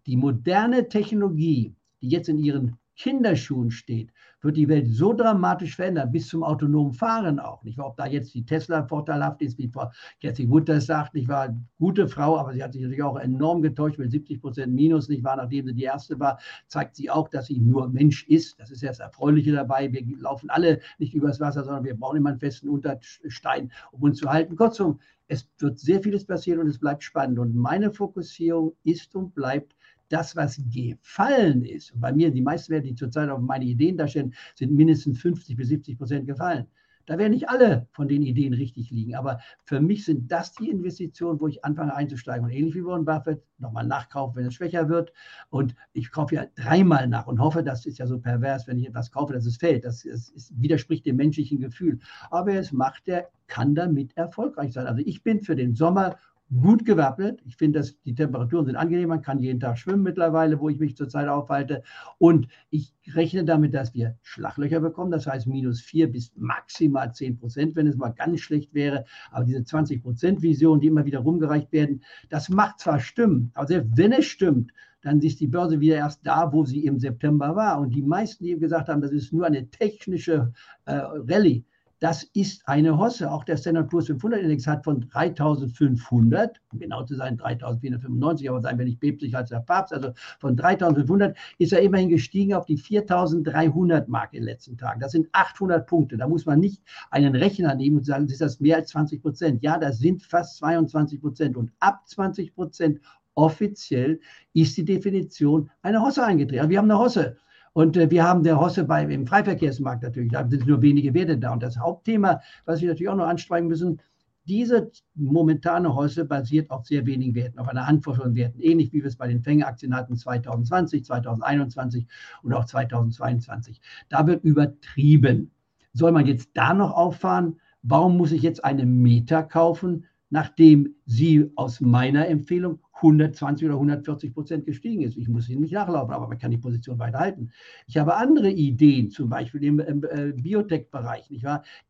die 0.05 0.17
moderne 0.17 0.89
Technologie, 0.89 1.73
die 2.01 2.09
jetzt 2.09 2.27
in 2.27 2.39
ihren 2.39 2.75
Kinderschuhen 2.97 3.71
steht, 3.71 4.11
wird 4.41 4.57
die 4.57 4.67
Welt 4.67 4.87
so 4.89 5.13
dramatisch 5.13 5.75
verändern, 5.75 6.11
bis 6.11 6.27
zum 6.27 6.43
autonomen 6.43 6.93
Fahren 6.93 7.39
auch. 7.39 7.63
Nicht 7.63 7.77
wahr? 7.77 7.87
Ob 7.87 7.97
da 7.97 8.05
jetzt 8.05 8.33
die 8.33 8.45
Tesla 8.45 8.83
vorteilhaft 8.87 9.41
ist, 9.41 9.57
wie 9.57 9.67
Frau 9.67 9.89
Kathy 10.21 10.49
Wood 10.49 10.69
sagt, 10.81 11.13
nicht 11.13 11.27
wahr? 11.27 11.55
Gute 11.79 12.07
Frau, 12.07 12.37
aber 12.37 12.53
sie 12.53 12.63
hat 12.63 12.73
sich 12.73 12.81
natürlich 12.81 13.03
auch 13.03 13.17
enorm 13.17 13.61
getäuscht 13.61 13.97
mit 13.97 14.11
70 14.11 14.41
Prozent 14.41 14.73
Minus, 14.73 15.09
nicht 15.09 15.23
wahr? 15.23 15.37
Nachdem 15.37 15.67
sie 15.67 15.73
die 15.73 15.83
erste 15.83 16.19
war, 16.19 16.39
zeigt 16.67 16.95
sie 16.95 17.09
auch, 17.09 17.27
dass 17.29 17.47
sie 17.47 17.59
nur 17.59 17.89
Mensch 17.89 18.27
ist. 18.27 18.59
Das 18.59 18.71
ist 18.71 18.81
ja 18.81 18.89
das 18.89 18.99
Erfreuliche 18.99 19.51
dabei. 19.51 19.91
Wir 19.91 20.03
laufen 20.17 20.49
alle 20.49 20.79
nicht 20.97 21.13
übers 21.13 21.39
Wasser, 21.39 21.63
sondern 21.63 21.83
wir 21.83 21.95
brauchen 21.95 22.17
immer 22.17 22.29
einen 22.29 22.39
festen 22.39 22.69
Unterstein, 22.69 23.71
um 23.91 24.01
uns 24.03 24.17
zu 24.17 24.29
halten. 24.29 24.55
Kurzum, 24.55 24.99
es 25.31 25.47
wird 25.59 25.79
sehr 25.79 26.01
vieles 26.01 26.25
passieren 26.25 26.59
und 26.59 26.67
es 26.67 26.77
bleibt 26.77 27.03
spannend. 27.03 27.39
Und 27.39 27.55
meine 27.55 27.93
Fokussierung 27.93 28.75
ist 28.83 29.15
und 29.15 29.33
bleibt 29.33 29.77
das, 30.09 30.35
was 30.35 30.59
gefallen 30.69 31.63
ist, 31.63 31.93
und 31.93 32.01
bei 32.01 32.11
mir, 32.11 32.31
die 32.31 32.41
meisten 32.41 32.73
Werte, 32.73 32.89
die 32.89 32.95
zurzeit 32.95 33.29
auf 33.29 33.39
meine 33.39 33.63
Ideen 33.63 33.95
darstellen, 33.95 34.33
sind 34.55 34.73
mindestens 34.73 35.21
50 35.21 35.55
bis 35.55 35.69
70 35.69 35.97
Prozent 35.97 36.27
gefallen. 36.27 36.67
Da 37.05 37.17
werden 37.17 37.33
nicht 37.33 37.49
alle 37.49 37.87
von 37.91 38.07
den 38.07 38.21
Ideen 38.23 38.53
richtig 38.53 38.91
liegen, 38.91 39.15
aber 39.15 39.39
für 39.63 39.81
mich 39.81 40.05
sind 40.05 40.31
das 40.31 40.53
die 40.53 40.69
Investitionen, 40.69 41.39
wo 41.39 41.47
ich 41.47 41.63
anfange 41.65 41.95
einzusteigen. 41.95 42.45
Und 42.45 42.51
ähnlich 42.51 42.75
wie 42.75 42.85
Warren 42.85 43.05
Buffett, 43.05 43.43
nochmal 43.57 43.85
nachkaufen, 43.85 44.35
wenn 44.35 44.47
es 44.47 44.55
schwächer 44.55 44.89
wird. 44.89 45.13
Und 45.49 45.75
ich 45.93 46.11
kaufe 46.11 46.35
ja 46.35 46.45
dreimal 46.55 47.07
nach 47.07 47.27
und 47.27 47.39
hoffe, 47.39 47.63
das 47.63 47.85
ist 47.85 47.97
ja 47.99 48.07
so 48.07 48.19
pervers, 48.19 48.67
wenn 48.67 48.79
ich 48.79 48.87
etwas 48.87 49.11
kaufe, 49.11 49.33
dass 49.33 49.45
es 49.45 49.57
fällt. 49.57 49.85
Das, 49.85 50.03
das 50.03 50.51
widerspricht 50.55 51.05
dem 51.05 51.15
menschlichen 51.17 51.59
Gefühl. 51.59 51.99
Aber 52.29 52.53
es 52.53 52.71
macht, 52.71 53.07
der 53.07 53.29
kann 53.47 53.75
damit 53.75 54.15
erfolgreich 54.15 54.73
sein. 54.73 54.87
Also 54.87 55.01
ich 55.05 55.23
bin 55.23 55.41
für 55.41 55.55
den 55.55 55.75
Sommer 55.75 56.17
gut 56.59 56.85
gewappnet. 56.85 57.41
Ich 57.45 57.55
finde, 57.55 57.79
dass 57.79 57.99
die 58.01 58.15
Temperaturen 58.15 58.65
sind 58.65 58.75
angenehm. 58.75 59.09
Man 59.09 59.21
kann 59.21 59.39
jeden 59.39 59.59
Tag 59.59 59.77
schwimmen 59.77 60.03
mittlerweile, 60.03 60.59
wo 60.59 60.69
ich 60.69 60.79
mich 60.79 60.97
zurzeit 60.97 61.27
aufhalte. 61.27 61.83
Und 62.17 62.47
ich 62.69 62.93
rechne 63.13 63.45
damit, 63.45 63.73
dass 63.73 63.93
wir 63.93 64.17
Schlaglöcher 64.21 64.79
bekommen. 64.79 65.11
Das 65.11 65.27
heißt, 65.27 65.47
minus 65.47 65.81
vier 65.81 66.11
bis 66.11 66.31
maximal 66.35 67.13
zehn 67.13 67.37
Prozent, 67.37 67.75
wenn 67.75 67.87
es 67.87 67.95
mal 67.95 68.09
ganz 68.09 68.41
schlecht 68.41 68.73
wäre. 68.73 69.05
Aber 69.31 69.45
diese 69.45 69.63
20 69.63 70.03
Prozent 70.03 70.41
Vision, 70.41 70.79
die 70.79 70.87
immer 70.87 71.05
wieder 71.05 71.19
rumgereicht 71.19 71.71
werden, 71.71 72.03
das 72.29 72.49
macht 72.49 72.79
zwar 72.79 72.99
Stimmen, 72.99 73.51
aber 73.53 73.67
selbst 73.67 73.97
wenn 73.97 74.11
es 74.11 74.25
stimmt, 74.25 74.71
dann 75.01 75.19
ist 75.21 75.39
die 75.39 75.47
Börse 75.47 75.79
wieder 75.79 75.95
erst 75.95 76.25
da, 76.25 76.51
wo 76.53 76.63
sie 76.63 76.85
im 76.85 76.99
September 76.99 77.55
war. 77.55 77.79
Und 77.79 77.95
die 77.95 78.03
meisten, 78.03 78.45
die 78.45 78.57
gesagt 78.57 78.87
haben, 78.87 79.01
das 79.01 79.11
ist 79.11 79.33
nur 79.33 79.45
eine 79.45 79.67
technische 79.69 80.53
äh, 80.85 80.93
Rallye, 80.93 81.65
das 82.01 82.23
ist 82.33 82.67
eine 82.67 82.97
Hosse. 82.97 83.31
Auch 83.31 83.43
der 83.43 83.57
Standard 83.57 83.89
Poor's 83.89 84.07
500 84.07 84.41
Index 84.41 84.65
hat 84.65 84.83
von 84.83 85.01
3500, 85.01 86.59
um 86.73 86.79
genau 86.79 87.03
zu 87.03 87.15
sein 87.15 87.37
3495, 87.37 88.49
aber 88.49 88.59
seien 88.59 88.79
wir 88.79 88.85
nicht 88.85 88.99
päpstlich 88.99 89.37
als 89.37 89.51
der 89.51 89.59
Papst, 89.59 89.93
also 89.93 90.09
von 90.39 90.57
3500 90.57 91.37
ist 91.59 91.73
er 91.73 91.81
immerhin 91.81 92.09
gestiegen 92.09 92.55
auf 92.55 92.65
die 92.65 92.77
4300 92.77 94.09
Mark 94.09 94.33
in 94.33 94.39
den 94.39 94.45
letzten 94.45 94.77
Tagen. 94.77 94.99
Das 94.99 95.11
sind 95.11 95.29
800 95.33 95.85
Punkte. 95.85 96.17
Da 96.17 96.27
muss 96.27 96.47
man 96.47 96.59
nicht 96.59 96.81
einen 97.11 97.35
Rechner 97.35 97.75
nehmen 97.75 97.97
und 97.97 98.05
sagen, 98.05 98.25
ist 98.25 98.41
das 98.41 98.59
mehr 98.59 98.77
als 98.77 98.89
20 98.89 99.21
Prozent. 99.21 99.61
Ja, 99.61 99.77
das 99.77 99.99
sind 99.99 100.23
fast 100.23 100.57
22 100.57 101.21
Prozent. 101.21 101.55
Und 101.55 101.71
ab 101.79 102.01
20 102.07 102.55
Prozent 102.55 102.99
offiziell 103.35 104.19
ist 104.53 104.75
die 104.75 104.85
Definition 104.85 105.69
eine 105.83 106.01
Hosse 106.01 106.23
eingetreten. 106.23 106.67
Wir 106.67 106.79
haben 106.79 106.89
eine 106.89 106.99
Hosse. 106.99 107.37
Und 107.73 107.95
äh, 107.97 108.09
wir 108.11 108.23
haben 108.23 108.43
der 108.43 108.59
Hosse 108.59 108.83
bei, 108.83 109.03
im 109.03 109.25
Freiverkehrsmarkt 109.25 110.03
natürlich, 110.03 110.31
da 110.31 110.47
sind 110.47 110.67
nur 110.67 110.81
wenige 110.81 111.13
Werte 111.13 111.37
da. 111.37 111.53
Und 111.53 111.63
das 111.63 111.77
Hauptthema, 111.77 112.41
was 112.65 112.81
wir 112.81 112.89
natürlich 112.89 113.09
auch 113.09 113.15
noch 113.15 113.27
anstrengen 113.27 113.67
müssen, 113.67 113.99
diese 114.45 114.91
momentane 115.15 115.93
Hosse 115.95 116.25
basiert 116.25 116.71
auf 116.71 116.85
sehr 116.85 117.05
wenigen 117.05 117.35
Werten, 117.35 117.59
auf 117.59 117.67
einer 117.67 117.85
Handvoll 117.85 118.15
von 118.15 118.35
Werten, 118.35 118.59
ähnlich 118.59 118.91
wie 118.91 119.01
wir 119.01 119.05
es 119.05 119.15
bei 119.15 119.27
den 119.27 119.41
Fängeaktien 119.41 119.95
hatten 119.95 120.15
2020, 120.15 121.05
2021 121.05 122.07
und 122.41 122.53
auch 122.53 122.65
2022. 122.65 123.79
Da 124.09 124.25
wird 124.25 124.43
übertrieben. 124.43 125.51
Soll 125.93 126.11
man 126.11 126.25
jetzt 126.25 126.49
da 126.53 126.73
noch 126.73 126.91
auffahren? 126.91 127.59
Warum 127.83 128.17
muss 128.17 128.31
ich 128.31 128.41
jetzt 128.41 128.65
eine 128.65 128.85
Meta 128.85 129.43
kaufen, 129.43 130.05
nachdem 130.29 130.95
sie 131.05 131.51
aus 131.55 131.81
meiner 131.81 132.27
Empfehlung 132.27 132.79
120 133.01 133.65
oder 133.65 133.75
140 133.75 134.33
Prozent 134.33 134.65
gestiegen 134.65 135.01
ist. 135.01 135.17
Ich 135.17 135.27
muss 135.27 135.49
ihn 135.49 135.61
nicht 135.61 135.73
nachlaufen, 135.73 136.13
aber 136.13 136.27
man 136.27 136.37
kann 136.37 136.51
die 136.51 136.57
Position 136.57 136.99
weiterhalten. 136.99 137.51
Ich 137.87 137.97
habe 137.97 138.15
andere 138.15 138.49
Ideen, 138.49 139.09
zum 139.09 139.29
Beispiel 139.29 139.63
im, 139.63 139.79
im 139.79 140.03
äh, 140.03 140.33
Biotech-Bereich? 140.33 141.29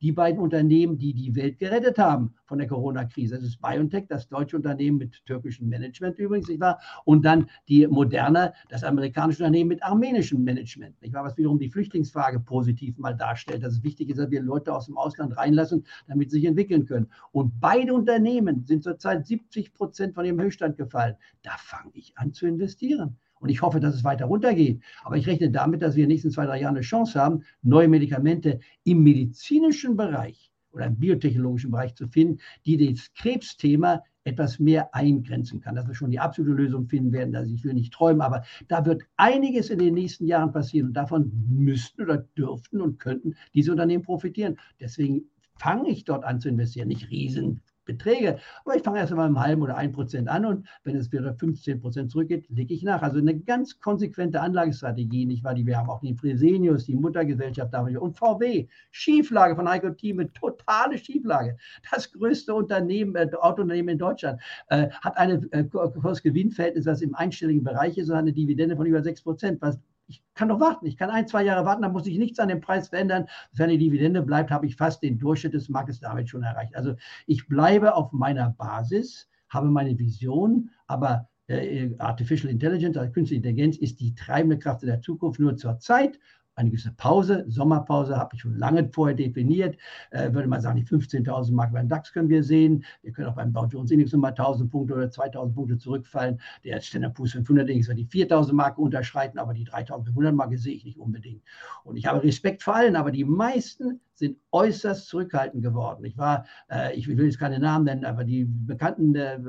Die 0.02 0.12
beiden 0.12 0.40
Unternehmen, 0.40 0.98
die 0.98 1.14
die 1.14 1.36
Welt 1.36 1.60
gerettet 1.60 1.98
haben 1.98 2.34
von 2.46 2.58
der 2.58 2.68
Corona-Krise. 2.68 3.36
Das 3.36 3.44
ist 3.44 3.62
BioNTech, 3.62 4.06
das 4.08 4.28
deutsche 4.30 4.56
Unternehmen 4.56 4.98
mit 4.98 5.26
türkischem 5.26 5.68
Management 5.68 6.18
übrigens, 6.18 6.48
nicht 6.48 6.62
wahr? 6.62 6.80
Und 7.06 7.26
dann 7.26 7.50
die 7.68 7.88
Moderna, 7.88 8.54
das 8.70 8.84
amerikanische 8.84 9.44
Unternehmen 9.44 9.70
mit 9.70 9.84
armenischem 9.84 10.44
Management, 10.44 11.02
nicht 11.02 11.14
wahr? 11.14 11.24
Was 11.24 11.38
wiederum 11.38 11.60
die 11.60 11.70
Flüchtlingsfrage 11.70 12.40
positiv 12.40 12.98
mal 12.98 13.16
darstellt, 13.16 13.64
dass 13.64 13.74
es 13.74 13.84
wichtig 13.84 14.10
ist, 14.10 14.20
dass 14.20 14.32
wir 14.32 14.42
Leute 14.42 14.74
aus 14.74 14.86
dem 14.86 14.98
Ausland 14.98 15.38
reinlassen, 15.38 15.86
damit 16.08 16.32
sie 16.32 16.38
sich 16.38 16.46
entwickeln 16.46 16.86
können. 16.86 17.08
Und 17.32 17.60
beide 17.60 17.94
Unternehmen 17.94 18.64
sind 18.66 18.84
zurzeit 18.84 19.26
70 19.26 19.74
Prozent 19.74 20.16
von 20.16 20.26
ihrem 20.26 20.40
Höchststand 20.40 20.78
gefallen 20.78 21.01
gefallen. 21.02 21.16
Da 21.44 21.52
fange 21.58 21.92
ich 21.94 22.18
an 22.18 22.34
zu 22.34 22.48
investieren. 22.48 23.18
Und 23.40 23.50
ich 23.50 23.62
hoffe, 23.62 23.80
dass 23.80 23.96
es 23.96 24.04
weiter 24.04 24.26
runtergeht. 24.26 24.84
Aber 25.04 25.18
ich 25.18 25.28
rechne 25.28 25.50
damit, 25.50 25.82
dass 25.82 25.96
wir 25.96 26.04
in 26.04 26.10
den 26.10 26.14
nächsten 26.14 26.32
zwei, 26.32 26.46
drei 26.46 26.62
Jahren 26.62 26.76
eine 26.76 26.82
Chance 26.82 27.20
haben, 27.20 27.44
neue 27.64 27.88
Medikamente 27.88 28.60
im 28.84 29.02
medizinischen 29.02 29.98
Bereich 29.98 30.52
oder 30.72 30.86
im 30.86 31.00
biotechnologischen 31.00 31.72
Bereich 31.72 31.96
zu 31.96 32.08
finden, 32.08 32.40
die 32.66 32.94
das 32.94 33.12
Krebsthema 33.14 34.04
etwas 34.24 34.60
mehr 34.60 34.94
eingrenzen 34.94 35.60
kann, 35.60 35.74
dass 35.74 35.88
wir 35.88 35.96
schon 35.96 36.12
die 36.12 36.20
absolute 36.20 36.56
Lösung 36.56 36.88
finden 36.88 37.12
werden. 37.12 37.36
Also 37.36 37.52
ich 37.52 37.64
will 37.64 37.74
nicht 37.74 37.92
träumen, 37.92 38.22
aber 38.22 38.44
da 38.68 38.86
wird 38.86 39.02
einiges 39.18 39.72
in 39.72 39.80
den 39.80 39.96
nächsten 39.96 40.28
Jahren 40.28 40.52
passieren 40.52 40.90
und 40.90 40.94
davon 40.94 41.32
müssten 41.50 42.04
oder 42.04 42.20
dürften 42.38 42.80
und 42.80 43.00
könnten 43.00 43.34
diese 43.56 43.72
Unternehmen 43.72 44.04
profitieren. 44.04 44.58
Deswegen 44.80 45.24
fange 45.56 45.90
ich 45.90 46.04
dort 46.04 46.24
an 46.24 46.40
zu 46.40 46.50
investieren, 46.50 46.90
nicht 46.90 47.10
riesen 47.10 47.62
Beträge. 47.94 48.40
Aber 48.64 48.76
ich 48.76 48.84
fange 48.84 49.00
erst 49.00 49.12
einmal 49.12 49.28
im 49.28 49.40
halben 49.40 49.62
oder 49.62 49.78
ein 49.78 49.92
Prozent 49.92 50.30
an 50.30 50.46
und 50.46 50.68
wenn 50.84 50.96
es 50.96 51.12
wieder 51.12 51.34
15 51.34 51.82
Prozent 51.82 52.12
zurückgeht, 52.12 52.46
lege 52.50 52.74
ich 52.74 52.84
nach. 52.84 53.02
Also 53.02 53.20
eine 53.20 53.38
ganz 53.38 53.80
konsequente 53.80 54.42
Anlagestrategie, 54.42 55.26
nicht 55.26 55.44
wahr? 55.44 55.54
Die 55.54 55.66
wir 55.66 55.78
haben 55.78 55.90
auch 55.90 56.00
die 56.00 56.14
Fresenius, 56.14 56.86
die 56.86 56.96
Muttergesellschaft 56.96 57.74
und 57.74 58.18
VW, 58.18 58.68
Schieflage 58.92 59.56
von 59.56 59.70
Heiko 59.70 59.90
Thieme, 59.90 60.32
totale 60.34 60.98
Schieflage. 60.98 61.58
Das 61.92 62.12
größte 62.12 62.54
Unternehmen, 62.54 63.16
äh, 63.16 63.30
Autounternehmen 63.40 63.94
in 63.94 63.98
Deutschland, 63.98 64.42
äh, 64.68 64.90
hat 64.90 65.18
eine 65.18 65.48
äh, 65.52 65.64
Kursgewinnverhältnis, 65.64 66.86
das 66.86 67.02
im 67.02 67.16
einstelligen 67.16 67.64
Bereich 67.64 67.98
ist 67.98 68.10
und 68.10 68.16
eine 68.16 68.34
Dividende 68.34 68.76
von 68.76 68.86
über 68.86 69.02
6 69.02 69.22
Prozent, 69.22 69.62
was 69.62 69.80
ich 70.12 70.24
kann 70.34 70.50
doch 70.50 70.60
warten. 70.60 70.86
Ich 70.86 70.98
kann 70.98 71.10
ein, 71.10 71.28
zwei 71.28 71.44
Jahre 71.44 71.66
warten, 71.66 71.82
dann 71.82 71.94
muss 71.94 72.06
ich 72.06 72.18
nichts 72.18 72.40
an 72.40 72.50
dem 72.50 72.60
Preis 72.60 72.90
verändern. 72.90 73.28
Wenn 73.54 73.70
die 73.70 73.78
Dividende 73.78 74.22
bleibt, 74.22 74.52
habe 74.52 74.66
ich 74.66 74.76
fast 74.76 75.02
den 75.02 75.18
Durchschnitt 75.18 75.54
des 75.54 75.70
Marktes 75.70 76.00
damit 76.02 76.30
schon 76.30 76.44
erreicht. 76.44 76.76
Also 76.76 76.96
ich 77.28 77.48
bleibe 77.48 77.96
auf 77.96 78.12
meiner 78.12 78.50
Basis, 78.52 79.30
habe 79.50 79.68
meine 79.70 79.98
Vision, 79.98 80.70
aber 80.88 81.30
äh, 81.48 81.92
Artificial 81.98 82.52
Intelligence, 82.52 82.98
also 82.98 83.12
Künstliche 83.12 83.38
Intelligenz, 83.38 83.78
ist 83.78 84.00
die 84.00 84.14
treibende 84.14 84.60
Kraft 84.60 84.84
der 84.84 85.02
Zukunft 85.02 85.40
nur 85.40 85.56
zur 85.56 85.80
Zeit 85.80 86.20
eine 86.56 86.70
gewisse 86.70 86.92
Pause, 86.92 87.46
Sommerpause 87.48 88.18
habe 88.18 88.36
ich 88.36 88.42
schon 88.42 88.58
lange 88.58 88.90
vorher 88.92 89.16
definiert. 89.16 89.78
Äh, 90.12 90.34
würde 90.34 90.48
man 90.48 90.62
sagen, 90.62 90.78
die 90.78 90.86
15.000 90.86 91.54
Mark 91.54 91.72
beim 91.74 91.88
DAX 91.88 92.12
können 92.12 92.30
wir 92.30 92.44
sehen. 92.44 92.84
Wir 93.02 93.12
können 93.12 93.28
auch 93.28 93.36
beim 93.36 93.54
Dow 93.54 93.66
Jones 93.66 93.92
Index 93.92 94.12
nochmal 94.12 94.34
1.000 94.34 94.70
Punkte 94.70 94.94
oder 94.96 95.06
2.000 95.06 95.54
Punkte 95.54 95.78
zurückfallen. 95.78 96.40
Der 96.64 96.82
Standard 96.82 97.14
Poor's 97.14 97.32
500 97.32 97.70
Index 97.70 97.88
wird 97.88 98.00
die 98.00 98.08
4.000 98.08 98.54
Marke 98.54 98.82
unterschreiten, 98.82 99.40
aber 99.40 99.54
die 99.54 99.66
3.500 99.66 100.32
Marke 100.34 100.58
sehe 100.58 100.76
ich 100.76 100.86
nicht 100.86 101.00
unbedingt. 101.00 101.42
Und 101.84 101.96
ich 101.96 102.06
habe 102.06 102.24
Respekt 102.24 102.64
vor 102.64 102.76
allen, 102.76 102.96
aber 102.96 103.12
die 103.12 103.24
meisten 103.26 104.02
sind 104.14 104.38
äußerst 104.52 105.08
zurückhaltend 105.08 105.64
geworden. 105.64 106.06
Ich 106.06 106.18
war, 106.18 106.46
äh, 106.70 106.96
ich 106.96 107.08
will 107.08 107.26
jetzt 107.26 107.40
keine 107.40 107.60
Namen 107.60 107.86
nennen, 107.86 108.06
aber 108.06 108.24
die 108.24 108.46
bekannten 108.46 109.16
äh, 109.16 109.40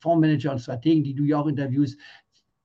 Fondsmanager 0.00 0.52
und 0.52 0.60
Strategen, 0.60 1.04
die 1.04 1.14
du 1.14 1.24
ja 1.24 1.38
auch 1.38 1.46
interviewst, 1.46 1.98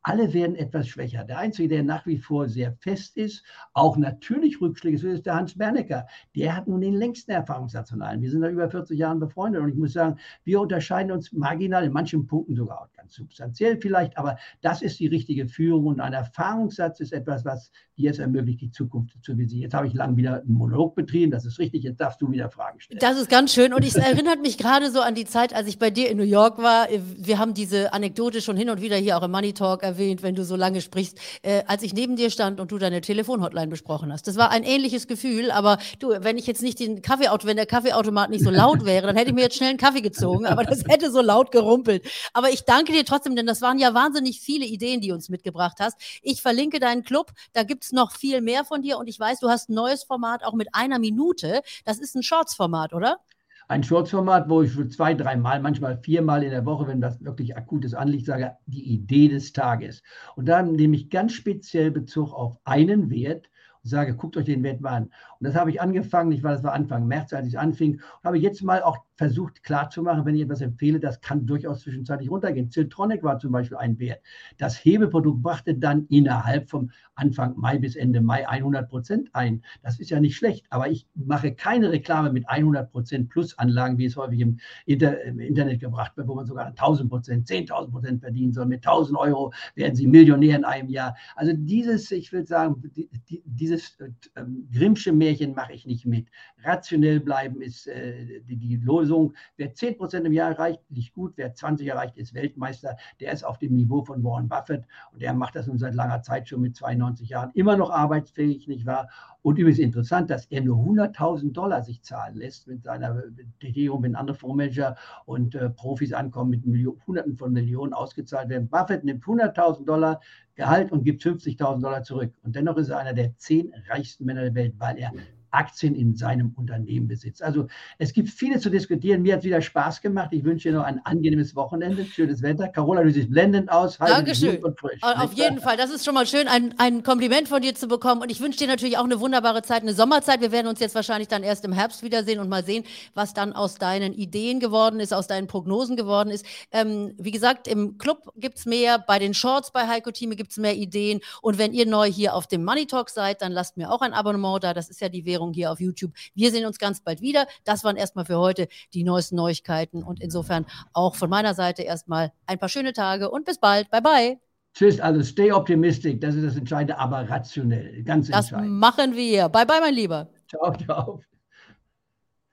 alle 0.03 0.33
werden 0.33 0.55
etwas 0.55 0.87
schwächer. 0.87 1.23
Der 1.23 1.39
Einzige, 1.39 1.69
der 1.69 1.83
nach 1.83 2.05
wie 2.05 2.17
vor 2.17 2.49
sehr 2.49 2.73
fest 2.73 3.17
ist, 3.17 3.43
auch 3.73 3.97
natürlich 3.97 4.59
Rückschläge 4.59 4.97
ist, 4.97 5.03
ist 5.03 5.25
der 5.25 5.35
Hans 5.35 5.57
Bernecker. 5.57 6.05
Der 6.35 6.55
hat 6.55 6.67
nun 6.67 6.81
den 6.81 6.93
längsten 6.93 7.31
Erfahrungssatz 7.31 7.89
von 7.89 8.01
allen. 8.01 8.21
Wir 8.21 8.29
sind 8.29 8.41
da 8.41 8.49
über 8.49 8.69
40 8.69 8.99
Jahre 8.99 9.17
befreundet 9.17 9.61
und 9.61 9.69
ich 9.69 9.75
muss 9.75 9.93
sagen, 9.93 10.19
wir 10.43 10.59
unterscheiden 10.59 11.11
uns 11.11 11.31
marginal, 11.31 11.85
in 11.85 11.93
manchen 11.93 12.27
Punkten 12.27 12.55
sogar 12.55 12.81
auch 12.81 12.91
ganz 12.91 13.13
substanziell 13.13 13.79
vielleicht, 13.79 14.17
aber 14.17 14.37
das 14.61 14.81
ist 14.81 14.99
die 14.99 15.07
richtige 15.07 15.47
Führung 15.47 15.85
und 15.85 15.99
ein 16.01 16.13
Erfahrungssatz 16.13 16.99
ist 16.99 17.13
etwas, 17.13 17.45
was 17.45 17.71
dir 17.97 18.11
es 18.11 18.19
ermöglicht, 18.19 18.61
die 18.61 18.71
Zukunft 18.71 19.17
zu 19.23 19.37
visieren. 19.37 19.63
Jetzt 19.63 19.73
habe 19.73 19.87
ich 19.87 19.93
lang 19.93 20.17
wieder 20.17 20.41
einen 20.41 20.53
Monolog 20.53 20.95
betrieben, 20.95 21.31
das 21.31 21.45
ist 21.45 21.59
richtig, 21.59 21.83
jetzt 21.83 22.01
darfst 22.01 22.21
du 22.21 22.29
wieder 22.29 22.49
Fragen 22.49 22.81
stellen. 22.81 22.99
Das 22.99 23.17
ist 23.17 23.29
ganz 23.29 23.53
schön 23.53 23.73
und 23.73 23.85
es 23.85 23.95
erinnert 23.95 24.41
mich 24.41 24.57
gerade 24.57 24.91
so 24.91 24.99
an 24.99 25.15
die 25.15 25.25
Zeit, 25.25 25.53
als 25.53 25.67
ich 25.67 25.79
bei 25.79 25.91
dir 25.91 26.09
in 26.09 26.17
New 26.17 26.23
York 26.23 26.57
war. 26.57 26.87
Wir 27.17 27.39
haben 27.39 27.53
diese 27.53 27.93
Anekdote 27.93 28.41
schon 28.41 28.57
hin 28.57 28.69
und 28.69 28.81
wieder 28.81 28.97
hier 28.97 29.17
auch 29.17 29.23
im 29.23 29.31
Money 29.31 29.53
Talk 29.53 29.83
erwähnt, 29.93 30.23
wenn 30.23 30.35
du 30.35 30.43
so 30.43 30.55
lange 30.55 30.81
sprichst, 30.81 31.17
äh, 31.43 31.63
als 31.67 31.83
ich 31.83 31.93
neben 31.93 32.15
dir 32.15 32.29
stand 32.29 32.59
und 32.59 32.71
du 32.71 32.77
deine 32.77 33.01
Telefonhotline 33.01 33.67
besprochen 33.67 34.11
hast. 34.11 34.27
Das 34.27 34.37
war 34.37 34.49
ein 34.49 34.63
ähnliches 34.63 35.07
Gefühl, 35.07 35.51
aber 35.51 35.77
du, 35.99 36.09
wenn 36.09 36.37
ich 36.37 36.47
jetzt 36.47 36.61
nicht 36.61 36.79
den 36.79 37.01
Kaffeeauto, 37.01 37.47
wenn 37.47 37.57
der 37.57 37.65
Kaffeeautomat 37.65 38.29
nicht 38.29 38.43
so 38.43 38.49
laut 38.49 38.85
wäre, 38.85 39.07
dann 39.07 39.15
hätte 39.15 39.29
ich 39.29 39.35
mir 39.35 39.41
jetzt 39.41 39.57
schnell 39.57 39.69
einen 39.69 39.77
Kaffee 39.77 40.01
gezogen, 40.01 40.45
aber 40.45 40.63
das 40.63 40.83
hätte 40.87 41.11
so 41.11 41.21
laut 41.21 41.51
gerumpelt. 41.51 42.05
Aber 42.33 42.49
ich 42.49 42.63
danke 42.63 42.91
dir 42.91 43.05
trotzdem, 43.05 43.35
denn 43.35 43.45
das 43.45 43.61
waren 43.61 43.77
ja 43.77 43.93
wahnsinnig 43.93 44.41
viele 44.41 44.65
Ideen, 44.65 45.01
die 45.01 45.09
du 45.09 45.13
uns 45.13 45.29
mitgebracht 45.29 45.77
hast. 45.79 45.97
Ich 46.21 46.41
verlinke 46.41 46.79
deinen 46.79 47.03
Club, 47.03 47.31
da 47.53 47.63
gibt 47.63 47.83
es 47.83 47.91
noch 47.91 48.11
viel 48.11 48.41
mehr 48.41 48.65
von 48.65 48.81
dir 48.81 48.97
und 48.97 49.07
ich 49.07 49.19
weiß, 49.19 49.39
du 49.39 49.49
hast 49.49 49.69
ein 49.69 49.75
neues 49.75 50.03
Format 50.03 50.43
auch 50.43 50.53
mit 50.53 50.69
einer 50.73 50.99
Minute. 50.99 51.61
Das 51.85 51.99
ist 51.99 52.15
ein 52.15 52.23
Shorts-Format, 52.23 52.93
oder? 52.93 53.19
Ein 53.67 53.83
Shorts-Format, 53.83 54.49
wo 54.49 54.61
ich 54.61 54.71
für 54.71 54.87
zwei, 54.87 55.13
dreimal, 55.13 55.59
manchmal 55.61 55.97
viermal 55.97 56.43
in 56.43 56.51
der 56.51 56.65
Woche, 56.65 56.87
wenn 56.87 57.01
das 57.01 57.23
wirklich 57.23 57.55
akutes 57.57 57.93
anliegt, 57.93 58.25
sage, 58.25 58.57
die 58.65 58.83
Idee 58.93 59.27
des 59.27 59.53
Tages. 59.53 60.03
Und 60.35 60.47
da 60.47 60.61
nehme 60.61 60.95
ich 60.95 61.09
ganz 61.09 61.33
speziell 61.33 61.91
Bezug 61.91 62.33
auf 62.33 62.57
einen 62.65 63.09
Wert 63.09 63.49
und 63.83 63.89
sage, 63.89 64.15
guckt 64.15 64.37
euch 64.37 64.45
den 64.45 64.63
Wert 64.63 64.81
mal 64.81 64.91
an. 64.91 65.03
Und 65.03 65.47
das 65.47 65.55
habe 65.55 65.69
ich 65.69 65.81
angefangen, 65.81 66.31
ich 66.31 66.43
war, 66.43 66.53
das 66.53 66.63
war 66.63 66.73
Anfang 66.73 67.07
März, 67.07 67.33
als 67.33 67.47
ich 67.47 67.59
anfing, 67.59 68.01
habe 68.23 68.37
jetzt 68.37 68.63
mal 68.63 68.81
auch 68.83 68.97
versucht 69.15 69.63
klarzumachen, 69.63 70.25
wenn 70.25 70.35
ich 70.35 70.41
etwas 70.41 70.61
empfehle, 70.61 70.99
das 70.99 71.21
kann 71.21 71.45
durchaus 71.45 71.81
zwischenzeitlich 71.81 72.31
runtergehen. 72.31 72.71
Ziltronic 72.71 73.23
war 73.23 73.37
zum 73.37 73.51
Beispiel 73.51 73.77
ein 73.77 73.99
Wert. 73.99 74.21
Das 74.57 74.75
Hebeprodukt 74.83 75.43
brachte 75.43 75.75
dann 75.75 76.07
innerhalb 76.09 76.69
vom 76.69 76.89
Anfang 77.15 77.55
Mai 77.55 77.77
bis 77.77 77.95
Ende 77.95 78.21
Mai 78.21 78.47
100 78.47 78.89
Prozent 78.89 79.29
ein. 79.33 79.63
Das 79.83 79.99
ist 79.99 80.09
ja 80.09 80.19
nicht 80.19 80.35
schlecht, 80.35 80.65
aber 80.71 80.89
ich 80.89 81.07
mache 81.13 81.53
keine 81.53 81.91
Reklame 81.91 82.31
mit 82.31 82.49
100 82.49 82.91
Prozent 82.91 83.29
Plusanlagen, 83.29 83.99
wie 83.99 84.05
es 84.05 84.17
häufig 84.17 84.39
im, 84.39 84.59
Inter 84.85 85.21
im, 85.21 85.39
Internet 85.39 85.79
gebracht 85.79 86.17
wird, 86.17 86.27
wo 86.27 86.33
man 86.33 86.47
sogar 86.47 86.65
1000 86.67 87.09
Prozent, 87.09 87.47
10.000 87.47 87.91
Prozent 87.91 88.21
verdienen 88.21 88.51
soll. 88.51 88.65
Mit 88.65 88.85
1000 88.85 89.17
Euro 89.19 89.53
werden 89.75 89.95
Sie 89.95 90.07
Millionär 90.07 90.57
in 90.57 90.65
einem 90.65 90.89
Jahr. 90.89 91.15
Also 91.35 91.53
dieses, 91.55 92.09
ich 92.11 92.31
will 92.31 92.47
sagen, 92.47 92.81
die, 92.95 93.09
die, 93.29 93.43
dieses 93.45 93.99
äh, 93.99 94.43
Grimmsche 94.71 95.11
Märchen 95.11 95.53
mache 95.53 95.73
ich 95.73 95.85
nicht 95.85 96.07
mit. 96.07 96.29
Rationell 96.63 97.19
bleiben 97.19 97.61
ist 97.61 97.87
äh, 97.87 98.41
die, 98.47 98.57
die 98.57 98.77
Losung 98.77 99.02
Lösung. 99.03 99.33
Wer 99.57 99.73
10 99.73 99.97
Prozent 99.97 100.25
im 100.25 100.33
Jahr 100.33 100.51
erreicht, 100.51 100.79
liegt 100.89 101.13
gut. 101.13 101.33
Wer 101.35 101.53
20 101.53 101.87
erreicht, 101.87 102.17
ist 102.17 102.33
Weltmeister. 102.33 102.95
Der 103.19 103.33
ist 103.33 103.43
auf 103.43 103.57
dem 103.57 103.75
Niveau 103.75 104.03
von 104.03 104.23
Warren 104.23 104.47
Buffett 104.47 104.85
und 105.11 105.21
der 105.21 105.33
macht 105.33 105.55
das 105.55 105.67
nun 105.67 105.77
seit 105.77 105.93
langer 105.93 106.21
Zeit 106.21 106.47
schon 106.47 106.61
mit 106.61 106.75
92 106.75 107.29
Jahren. 107.29 107.51
Immer 107.53 107.75
noch 107.75 107.91
arbeitsfähig, 107.91 108.67
nicht 108.67 108.85
wahr? 108.85 109.09
Und 109.41 109.59
übrigens 109.59 109.79
interessant, 109.79 110.29
dass 110.29 110.45
er 110.45 110.61
nur 110.61 110.77
100.000 110.77 111.51
Dollar 111.51 111.83
sich 111.83 112.01
zahlen 112.01 112.35
lässt 112.35 112.67
mit 112.67 112.83
seiner 112.83 113.23
Betätigung, 113.59 114.03
wenn 114.03 114.15
andere 114.15 114.37
Fondsmanager 114.37 114.95
und 115.25 115.53
äh, 115.55 115.69
Profis 115.69 116.13
ankommen, 116.13 116.51
mit 116.51 116.65
Millionen, 116.65 117.01
Hunderten 117.05 117.35
von 117.35 117.51
Millionen 117.51 117.91
ausgezahlt 117.93 118.47
werden. 118.47 118.69
Buffett 118.69 119.03
nimmt 119.03 119.23
100.000 119.23 119.85
Dollar 119.85 120.21
Gehalt 120.55 120.91
und 120.91 121.03
gibt 121.03 121.23
50.000 121.23 121.81
Dollar 121.81 122.03
zurück. 122.03 122.31
Und 122.43 122.55
dennoch 122.55 122.77
ist 122.77 122.89
er 122.89 122.99
einer 122.99 123.13
der 123.13 123.35
zehn 123.37 123.73
reichsten 123.89 124.23
Männer 124.25 124.43
der 124.43 124.55
Welt, 124.55 124.75
weil 124.77 124.97
er 124.99 125.11
Aktien 125.53 125.95
in 125.95 126.15
seinem 126.15 126.53
Unternehmen 126.55 127.07
besitzt. 127.07 127.43
Also 127.43 127.67
es 127.97 128.13
gibt 128.13 128.29
viele 128.29 128.59
zu 128.59 128.69
diskutieren. 128.69 129.21
Mir 129.21 129.33
hat 129.33 129.39
es 129.39 129.45
wieder 129.45 129.61
Spaß 129.61 130.01
gemacht. 130.01 130.29
Ich 130.31 130.43
wünsche 130.43 130.69
dir 130.69 130.77
noch 130.77 130.83
ein 130.83 130.99
angenehmes 131.05 131.55
Wochenende, 131.55 132.05
schönes 132.05 132.41
Wetter. 132.41 132.67
Carola, 132.67 133.03
du 133.03 133.11
siehst 133.11 133.29
blendend 133.29 133.71
aus. 133.71 133.97
Dankeschön. 133.97 134.61
Frisch, 134.77 135.01
Auf 135.01 135.33
jeden 135.33 135.59
Fall. 135.59 135.77
Das 135.77 135.91
ist 135.91 136.03
schon 136.03 136.15
mal 136.15 136.25
schön, 136.25 136.47
ein, 136.47 136.73
ein 136.77 137.03
Kompliment 137.03 137.47
von 137.47 137.61
dir 137.61 137.75
zu 137.75 137.87
bekommen. 137.87 138.21
Und 138.21 138.31
ich 138.31 138.41
wünsche 138.41 138.59
dir 138.59 138.67
natürlich 138.67 138.97
auch 138.97 139.03
eine 139.03 139.19
wunderbare 139.19 139.61
Zeit, 139.61 139.83
eine 139.83 139.93
Sommerzeit. 139.93 140.41
Wir 140.41 140.51
werden 140.51 140.67
uns 140.67 140.79
jetzt 140.79 140.95
wahrscheinlich 140.95 141.27
dann 141.27 141.43
erst 141.43 141.65
im 141.65 141.73
Herbst 141.73 142.03
wiedersehen 142.03 142.39
und 142.39 142.49
mal 142.49 142.63
sehen, 142.63 142.83
was 143.13 143.33
dann 143.33 143.53
aus 143.53 143.75
deinen 143.75 144.13
Ideen 144.13 144.59
geworden 144.59 144.99
ist, 144.99 145.13
aus 145.13 145.27
deinen 145.27 145.47
Prognosen 145.47 145.95
geworden 145.95 146.29
ist. 146.29 146.45
Ähm, 146.71 147.13
wie 147.19 147.31
gesagt, 147.31 147.67
im 147.67 147.97
Club 147.97 148.31
gibt 148.35 148.57
es 148.57 148.65
mehr. 148.65 148.97
Bei 148.99 149.19
den 149.19 149.33
Shorts 149.33 149.71
bei 149.71 149.87
Heiko 149.87 150.11
Thieme 150.11 150.35
gibt 150.35 150.51
es 150.51 150.57
mehr 150.57 150.75
Ideen. 150.75 151.19
Und 151.41 151.57
wenn 151.57 151.73
ihr 151.73 151.85
neu 151.85 152.11
hier 152.11 152.33
auf 152.33 152.47
dem 152.47 152.63
Money 152.63 152.87
Talk 152.87 153.09
seid, 153.09 153.41
dann 153.41 153.51
lasst 153.51 153.77
mir 153.77 153.91
auch 153.91 154.01
ein 154.01 154.13
Abonnement 154.13 154.63
da. 154.63 154.73
Das 154.73 154.89
ist 154.89 155.01
ja 155.01 155.09
die 155.09 155.25
Währung 155.25 155.42
Ernährung 155.43 155.53
hier 155.53 155.71
auf 155.71 155.79
YouTube. 155.79 156.11
Wir 156.33 156.51
sehen 156.51 156.65
uns 156.65 156.79
ganz 156.79 157.01
bald 157.01 157.21
wieder. 157.21 157.47
Das 157.63 157.83
waren 157.83 157.97
erstmal 157.97 158.25
für 158.25 158.37
heute 158.37 158.67
die 158.93 159.03
neuesten 159.03 159.35
Neuigkeiten 159.35 160.03
und 160.03 160.21
insofern 160.21 160.65
auch 160.93 161.15
von 161.15 161.29
meiner 161.29 161.53
Seite 161.53 161.83
erstmal 161.83 162.31
ein 162.45 162.59
paar 162.59 162.69
schöne 162.69 162.93
Tage 162.93 163.29
und 163.29 163.45
bis 163.45 163.59
bald. 163.59 163.89
Bye 163.89 164.01
bye. 164.01 164.39
Tschüss, 164.73 164.99
also 164.99 165.21
stay 165.21 165.51
optimistic, 165.51 166.19
das 166.19 166.33
ist 166.33 166.47
das 166.47 166.55
Entscheidende, 166.55 166.97
aber 166.97 167.29
rationell, 167.29 168.03
ganz 168.03 168.27
das 168.27 168.51
entscheidend. 168.51 168.81
Das 168.81 168.95
machen 168.95 169.15
wir. 169.15 169.47
Bye 169.49 169.67
bye, 169.67 169.79
mein 169.79 169.93
Lieber. 169.93 170.29
Ciao, 170.47 170.73
ciao. 170.75 171.21